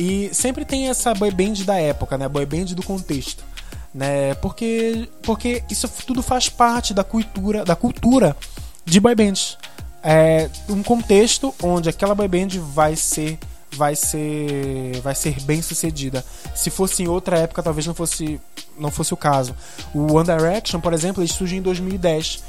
[0.01, 2.27] e sempre tem essa boy band da época, né?
[2.27, 3.45] Boy band do contexto,
[3.93, 4.35] né?
[4.37, 8.35] Porque porque isso tudo faz parte da cultura da cultura
[8.83, 9.59] de boy bands.
[10.03, 13.39] É um contexto onde aquela boy band vai ser
[13.73, 16.25] vai ser vai ser bem sucedida.
[16.55, 18.41] Se fosse em outra época, talvez não fosse
[18.79, 19.55] não fosse o caso.
[19.95, 22.43] O One Direction, por exemplo, ele surge em 2010,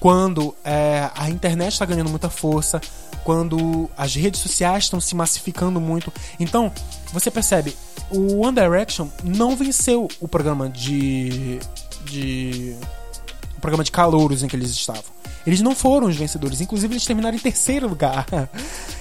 [0.00, 2.80] quando é, a internet está ganhando muita força,
[3.24, 6.12] quando as redes sociais estão se massificando muito.
[6.38, 6.72] Então,
[7.12, 7.76] você percebe,
[8.10, 11.58] o One Direction não venceu o programa de
[12.04, 12.74] de
[13.56, 15.18] o programa de calouros em que eles estavam.
[15.46, 18.26] Eles não foram os vencedores, inclusive eles terminaram em terceiro lugar.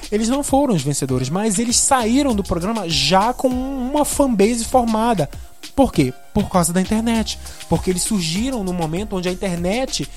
[0.09, 5.29] Eles não foram os vencedores, mas eles saíram do programa já com uma fanbase formada.
[5.75, 6.13] Por quê?
[6.33, 7.39] Por causa da internet.
[7.69, 10.07] Porque eles surgiram no momento onde a internet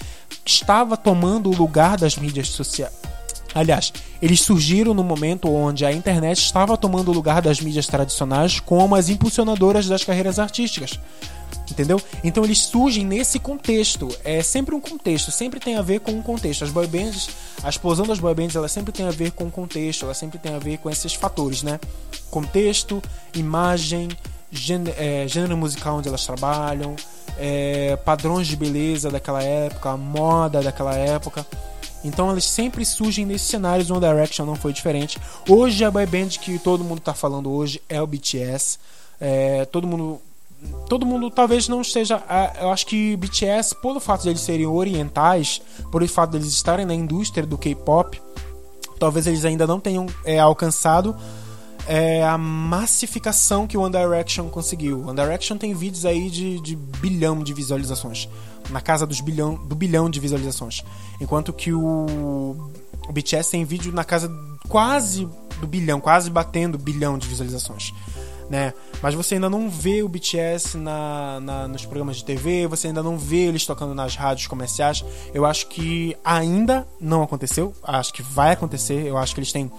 [0.44, 2.92] estava tomando o lugar das mídias sociais.
[3.52, 3.92] Aliás,
[4.22, 8.94] eles surgiram no momento onde a internet estava tomando o lugar das mídias tradicionais como
[8.94, 10.98] as impulsionadoras das carreiras artísticas
[11.70, 12.00] entendeu?
[12.22, 14.08] Então eles surgem nesse contexto.
[14.24, 16.64] É sempre um contexto, sempre tem a ver com um contexto.
[16.64, 17.30] As boy bands,
[17.62, 20.38] a explosão das boy bands, ela sempre tem a ver com o contexto, ela sempre
[20.38, 21.78] tem a ver com esses fatores, né?
[22.30, 23.02] Contexto,
[23.34, 24.08] imagem,
[24.96, 26.96] é, gênero musical onde elas trabalham,
[27.38, 31.46] é, padrões de beleza daquela época, moda daquela época.
[32.02, 33.90] Então eles sempre surgem nesses cenários.
[33.90, 35.18] One Direction não foi diferente.
[35.48, 38.78] Hoje a boy band que todo mundo está falando hoje é o BTS.
[39.20, 40.20] É, todo mundo
[40.88, 42.22] todo mundo talvez não esteja.
[42.60, 46.48] Eu acho que BTS, pelo fato de eles serem orientais, por o fato de eles
[46.48, 48.20] estarem na indústria do K-pop,
[48.98, 51.16] talvez eles ainda não tenham é, alcançado
[51.86, 55.06] é a massificação que o One Direction conseguiu.
[55.06, 58.28] One Direction tem vídeos aí de, de bilhão de visualizações.
[58.70, 60.84] Na casa dos bilhão, do bilhão de visualizações.
[61.20, 62.70] Enquanto que o,
[63.08, 64.30] o BTS tem vídeo na casa
[64.68, 65.28] quase
[65.60, 67.92] do bilhão, quase batendo bilhão de visualizações.
[68.48, 68.72] Né?
[69.00, 73.02] Mas você ainda não vê o BTS na, na, nos programas de TV, você ainda
[73.02, 75.04] não vê eles tocando nas rádios comerciais.
[75.32, 79.06] Eu acho que ainda não aconteceu, acho que vai acontecer.
[79.06, 79.70] Eu acho que eles têm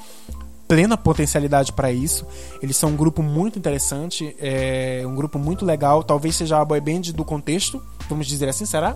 [0.72, 2.26] plena potencialidade para isso.
[2.64, 6.02] Eles são um grupo muito interessante, é um grupo muito legal.
[6.02, 8.96] Talvez seja a boy band do contexto, vamos dizer assim, será?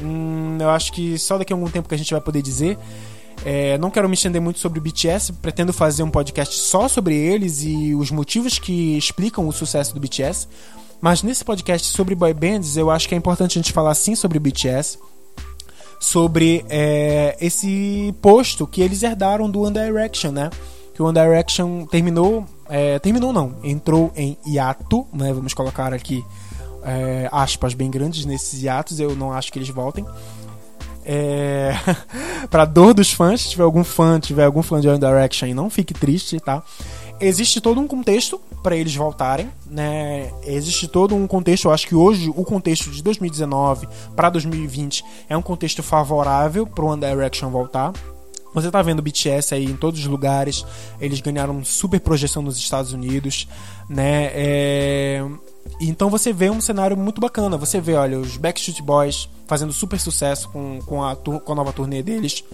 [0.00, 2.78] Hum, eu acho que só daqui a algum tempo que a gente vai poder dizer.
[3.44, 7.16] É, não quero me estender muito sobre o BTS, pretendo fazer um podcast só sobre
[7.16, 10.46] eles e os motivos que explicam o sucesso do BTS.
[11.00, 14.14] Mas nesse podcast sobre boy bands, eu acho que é importante a gente falar sim
[14.14, 14.96] sobre o BTS,
[15.98, 20.50] sobre é, esse posto que eles herdaram do One Direction, né?
[20.94, 25.32] Que o One Direction terminou, é, terminou não, entrou em hiato, né?
[25.32, 26.24] Vamos colocar aqui
[26.84, 29.00] é, aspas bem grandes nesses hiatos.
[29.00, 30.06] Eu não acho que eles voltem.
[31.04, 31.74] É...
[32.48, 35.68] para dor dos fãs, se tiver algum fã, tiver algum fã de One Direction, não
[35.68, 36.62] fique triste, tá?
[37.20, 40.30] Existe todo um contexto para eles voltarem, né?
[40.44, 43.86] Existe todo um contexto, eu acho que hoje o contexto de 2019
[44.16, 47.92] para 2020 é um contexto favorável para One Direction voltar.
[48.54, 50.64] Você tá vendo o BTS aí em todos os lugares,
[51.00, 53.48] eles ganharam super projeção nos Estados Unidos,
[53.88, 54.30] né?
[54.32, 55.24] É...
[55.80, 57.56] Então você vê um cenário muito bacana.
[57.56, 61.72] Você vê, olha, os Backstreet Boys fazendo super sucesso com, com, a, com a nova
[61.72, 62.44] turnê deles.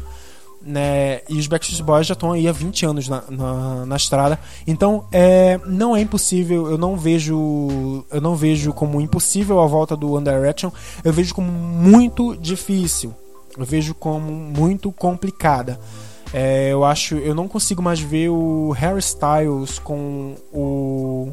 [0.63, 1.21] Né?
[1.29, 4.39] E os Backstreet Boys já estão aí há 20 anos na, na, na estrada.
[4.67, 8.05] Então é, não é impossível, eu não vejo.
[8.11, 10.71] Eu não vejo como impossível a volta do One Direction.
[11.05, 13.15] Eu vejo como muito difícil
[13.57, 15.79] eu vejo como muito complicada.
[16.33, 21.33] É, eu acho, eu não consigo mais ver o Harry Styles com o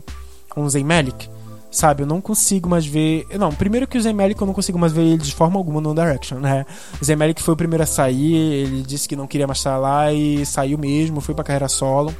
[0.50, 1.30] com o Zayn Malik,
[1.70, 2.02] sabe?
[2.02, 3.28] Eu não consigo mais ver.
[3.38, 5.80] Não, primeiro que o Zayn Malik eu não consigo mais ver ele de forma alguma
[5.80, 6.66] no Direction, né?
[7.00, 9.78] O Zayn Malik foi o primeiro a sair, ele disse que não queria mais estar
[9.78, 12.12] lá e saiu mesmo, foi para carreira solo.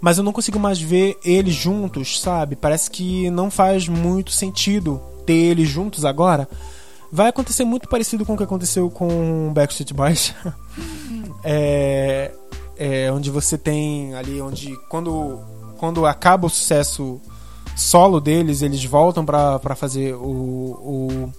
[0.00, 2.56] Mas eu não consigo mais ver eles juntos, sabe?
[2.56, 6.48] Parece que não faz muito sentido ter eles juntos agora
[7.10, 10.34] vai acontecer muito parecido com o que aconteceu com Backstreet Boys.
[11.44, 12.32] é,
[12.76, 15.40] é, onde você tem ali, onde quando,
[15.78, 17.20] quando acaba o sucesso
[17.76, 21.32] solo deles, eles voltam para fazer o, o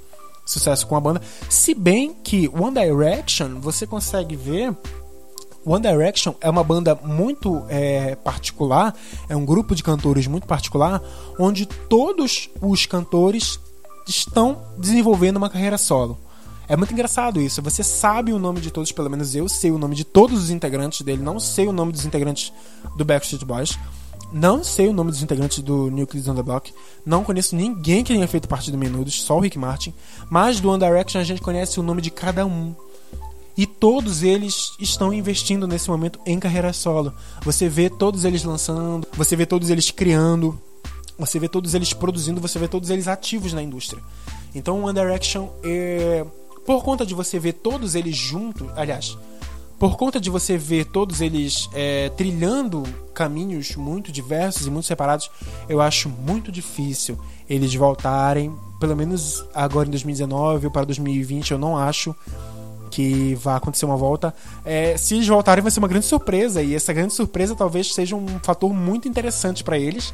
[0.46, 1.22] sucesso com a banda.
[1.50, 4.76] Se bem que One Direction, você consegue ver
[5.66, 8.96] One Direction é uma banda muito é, particular,
[9.30, 11.02] é um grupo de cantores muito particular,
[11.38, 13.60] onde todos os cantores
[14.12, 16.18] estão desenvolvendo uma carreira solo.
[16.68, 17.62] É muito engraçado isso.
[17.62, 20.50] Você sabe o nome de todos, pelo menos eu sei o nome de todos os
[20.50, 21.22] integrantes dele.
[21.22, 22.54] Não sei o nome dos integrantes
[22.96, 23.78] do Backstreet Boys.
[24.32, 26.74] Não sei o nome dos integrantes do New Kids on the Block.
[27.06, 29.94] Não conheço ninguém que tenha feito parte do Menudos, só o Rick Martin.
[30.30, 32.74] Mas do One Direction a gente conhece o nome de cada um.
[33.58, 37.14] E todos eles estão investindo nesse momento em carreira solo.
[37.44, 40.58] Você vê todos eles lançando, você vê todos eles criando,
[41.26, 44.02] você vê todos eles produzindo, você vê todos eles ativos na indústria.
[44.54, 46.26] Então, One Direction, é...
[46.66, 49.18] por conta de você ver todos eles juntos, aliás,
[49.80, 52.84] por conta de você ver todos eles é, trilhando
[53.16, 55.32] caminhos muito diversos e muito separados,
[55.68, 57.18] eu acho muito difícil
[57.50, 62.16] eles voltarem, pelo menos agora em 2019 ou para 2020, eu não acho
[62.92, 64.36] que vai acontecer uma volta.
[64.64, 68.16] É, se eles voltarem, vai ser uma grande surpresa, e essa grande surpresa talvez seja
[68.16, 70.14] um fator muito interessante para eles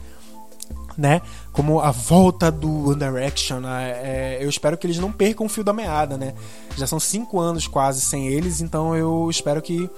[0.97, 1.21] né?
[1.51, 3.59] Como a volta do One Direction.
[3.59, 3.91] Né?
[4.03, 6.33] É, eu espero que eles não percam o fio da meada, né?
[6.75, 9.89] Já são cinco anos quase sem eles, então eu espero que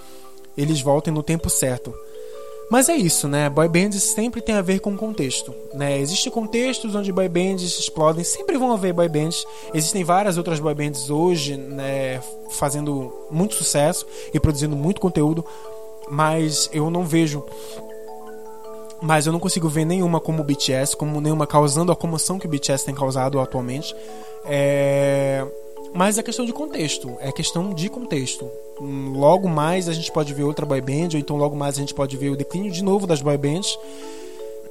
[0.57, 1.93] eles voltem no tempo certo.
[2.69, 3.49] Mas é isso, né?
[3.49, 5.99] Boy bands sempre tem a ver com contexto, né?
[5.99, 9.43] Existem contextos onde boy bands explodem, sempre vão haver boy bands.
[9.73, 12.21] Existem várias outras boy bands hoje, né,
[12.51, 15.43] fazendo muito sucesso e produzindo muito conteúdo,
[16.11, 17.43] mas eu não vejo
[19.01, 22.45] mas eu não consigo ver nenhuma como o BTS, como nenhuma causando a comoção que
[22.45, 23.95] o BTS tem causado atualmente.
[24.45, 25.45] É...
[25.93, 28.47] Mas é questão de contexto, é questão de contexto.
[28.79, 31.93] Logo mais a gente pode ver outra boy band, ou então logo mais a gente
[31.93, 33.77] pode ver o declínio de novo das boy bands.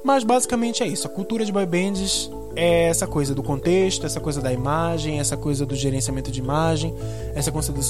[0.03, 1.05] Mas basicamente é isso.
[1.07, 5.35] A cultura de boy bands é essa coisa do contexto, essa coisa da imagem, essa
[5.35, 6.95] coisa do gerenciamento de imagem,
[7.35, 7.81] essa coisa do,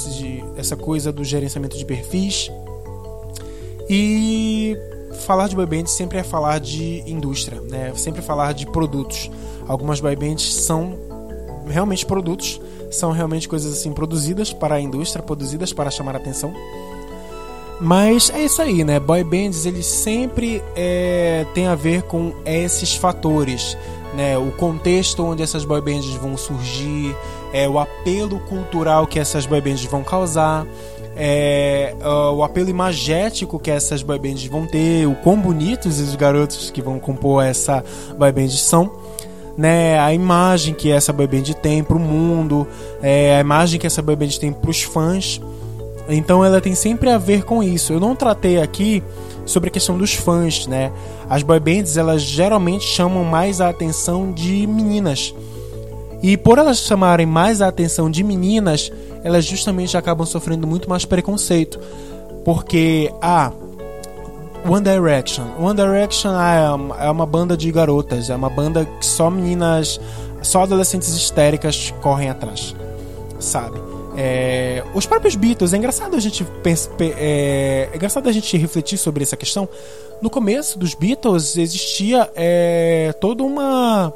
[0.58, 2.52] essa coisa do gerenciamento de perfis.
[3.88, 4.76] E
[5.14, 7.92] falar de boy bands sempre é falar de indústria, né?
[7.96, 9.30] Sempre falar de produtos.
[9.68, 10.98] Algumas boy bands são
[11.68, 12.60] realmente produtos,
[12.92, 16.54] são realmente coisas assim produzidas para a indústria, produzidas para chamar a atenção.
[17.80, 19.00] Mas é isso aí, né?
[19.00, 23.78] Boy bands eles sempre é, tem a ver com esses fatores,
[24.14, 24.38] né?
[24.38, 27.16] O contexto onde essas boy bands vão surgir,
[27.54, 30.68] é, o apelo cultural que essas boy bands vão causar,
[31.22, 36.16] é, uh, o apelo imagético que essas boy bands vão ter, o quão bonitos os
[36.16, 37.84] garotos que vão compor essa
[38.18, 38.90] boy band são.
[39.58, 42.66] Né, a imagem que essa boy band tem para o mundo,
[43.02, 45.42] é, a imagem que essa boy band tem para os fãs.
[46.08, 47.92] Então ela tem sempre a ver com isso.
[47.92, 49.04] Eu não tratei aqui
[49.46, 50.90] sobre a questão dos fãs, né?
[51.30, 55.36] As boy bands elas geralmente chamam mais a atenção de meninas.
[56.24, 58.92] E por elas chamarem mais a atenção de meninas,
[59.24, 61.80] elas justamente acabam sofrendo muito mais preconceito.
[62.44, 63.52] Porque, ah,
[64.68, 65.46] One Direction.
[65.60, 70.00] One Direction ah, é uma banda de garotas, é uma banda que só meninas,
[70.42, 72.76] só adolescentes histéricas correm atrás,
[73.40, 73.80] sabe?
[74.18, 79.24] É, os próprios Beatles, é engraçado a gente é, é, engraçado a gente refletir sobre
[79.24, 79.68] essa questão.
[80.22, 84.14] No começo dos Beatles existia é, toda uma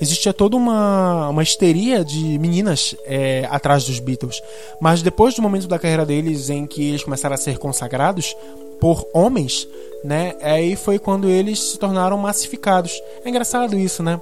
[0.00, 4.40] existia toda uma, uma histeria de meninas é, atrás dos Beatles.
[4.80, 8.36] Mas depois do momento da carreira deles em que eles começaram a ser consagrados
[8.80, 9.66] por homens,
[10.04, 10.34] né?
[10.40, 13.00] Aí foi quando eles se tornaram massificados.
[13.24, 14.20] É engraçado isso, né?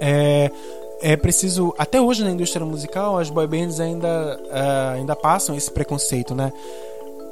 [0.00, 0.50] É,
[1.00, 5.70] é preciso até hoje na indústria musical as boy bands ainda uh, ainda passam esse
[5.70, 6.52] preconceito, né?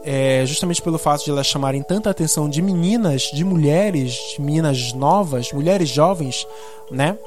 [0.09, 4.93] É, justamente pelo fato de elas chamarem tanta atenção de meninas, de mulheres, de meninas
[4.93, 6.47] novas, mulheres jovens,
[6.89, 7.19] né?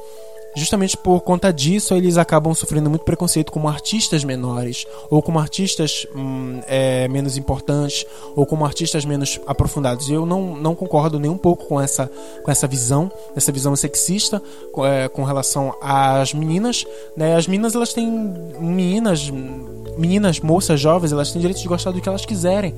[0.56, 6.08] Justamente por conta disso eles acabam sofrendo muito preconceito como artistas menores ou como artistas
[6.16, 11.38] hum, é, menos importantes ou como artistas menos aprofundados eu não, não concordo nem um
[11.38, 12.10] pouco com essa,
[12.44, 14.42] com essa visão essa visão sexista
[14.86, 16.86] é, com relação às meninas
[17.16, 17.36] né?
[17.36, 18.10] as meninas elas têm
[18.60, 19.30] meninas
[19.98, 22.74] meninas moças jovens elas têm direito de gostar do que elas quiserem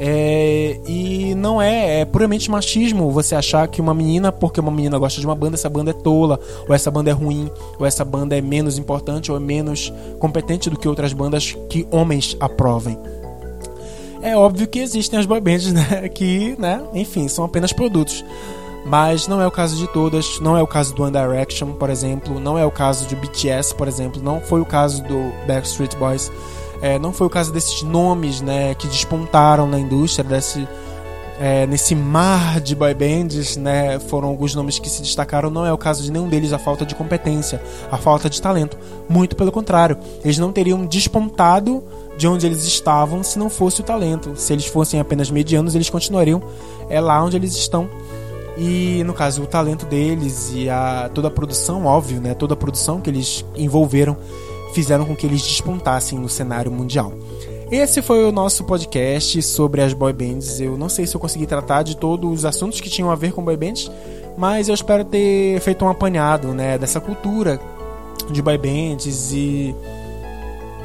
[0.00, 4.96] é, e não é, é puramente machismo você achar que uma menina, porque uma menina
[4.96, 6.38] gosta de uma banda, essa banda é tola,
[6.68, 10.70] ou essa banda é ruim, ou essa banda é menos importante ou é menos competente
[10.70, 12.96] do que outras bandas que homens aprovem.
[14.22, 18.24] É óbvio que existem as boy bands, né, que, né, enfim, são apenas produtos.
[18.86, 21.90] Mas não é o caso de todas, não é o caso do One Direction, por
[21.90, 25.96] exemplo, não é o caso de BTS, por exemplo, não foi o caso do Backstreet
[25.96, 26.30] Boys.
[26.80, 30.66] É, não foi o caso desses nomes né, que despontaram na indústria, desse,
[31.40, 35.50] é, nesse mar de boy bands, né, foram alguns nomes que se destacaram.
[35.50, 37.60] Não é o caso de nenhum deles a falta de competência,
[37.90, 38.78] a falta de talento.
[39.08, 41.82] Muito pelo contrário, eles não teriam despontado
[42.16, 44.34] de onde eles estavam se não fosse o talento.
[44.36, 46.42] Se eles fossem apenas medianos, eles continuariam
[46.88, 47.88] é, lá onde eles estão.
[48.56, 52.56] E no caso, o talento deles e a, toda a produção, óbvio, né, toda a
[52.56, 54.16] produção que eles envolveram
[54.72, 57.12] fizeram com que eles despontassem no cenário mundial.
[57.70, 60.58] Esse foi o nosso podcast sobre as boy bands.
[60.58, 63.32] Eu não sei se eu consegui tratar de todos os assuntos que tinham a ver
[63.32, 63.90] com boy bands,
[64.36, 67.60] mas eu espero ter feito um apanhado, né, dessa cultura
[68.30, 69.74] de boy bands e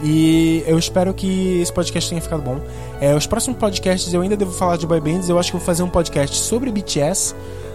[0.05, 2.59] e eu espero que esse podcast tenha ficado bom.
[2.99, 5.29] É, os próximos podcasts eu ainda devo falar de boy bands.
[5.29, 7.33] Eu acho que vou fazer um podcast sobre BTS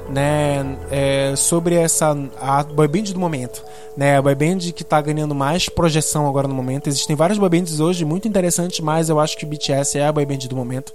[0.08, 3.62] né, é, sobre essa a boy band do momento,
[3.96, 6.88] né, a boy band que está ganhando mais projeção agora no momento.
[6.88, 10.12] Existem várias boy bands hoje muito interessantes, mas eu acho que o BTS é a
[10.12, 10.92] boy band do momento.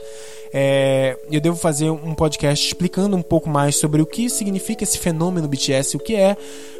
[0.54, 4.98] É, eu devo fazer um podcast explicando um pouco mais sobre o que significa esse
[4.98, 6.38] fenômeno BTS, o que é,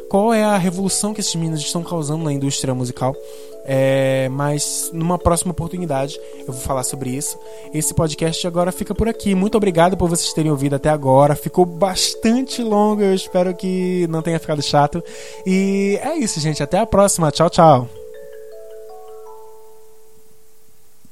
[0.08, 3.16] qual é a revolução que esses meninos estão causando na indústria musical.
[3.64, 7.38] É, mas numa próxima oportunidade eu vou falar sobre isso.
[7.72, 9.34] Esse podcast agora fica por aqui.
[9.34, 11.34] Muito obrigado por vocês terem ouvido até agora.
[11.34, 15.02] Ficou bastante longo, eu espero que não tenha ficado chato.
[15.46, 16.62] E é isso, gente.
[16.62, 17.30] Até a próxima.
[17.30, 18.03] Tchau, tchau.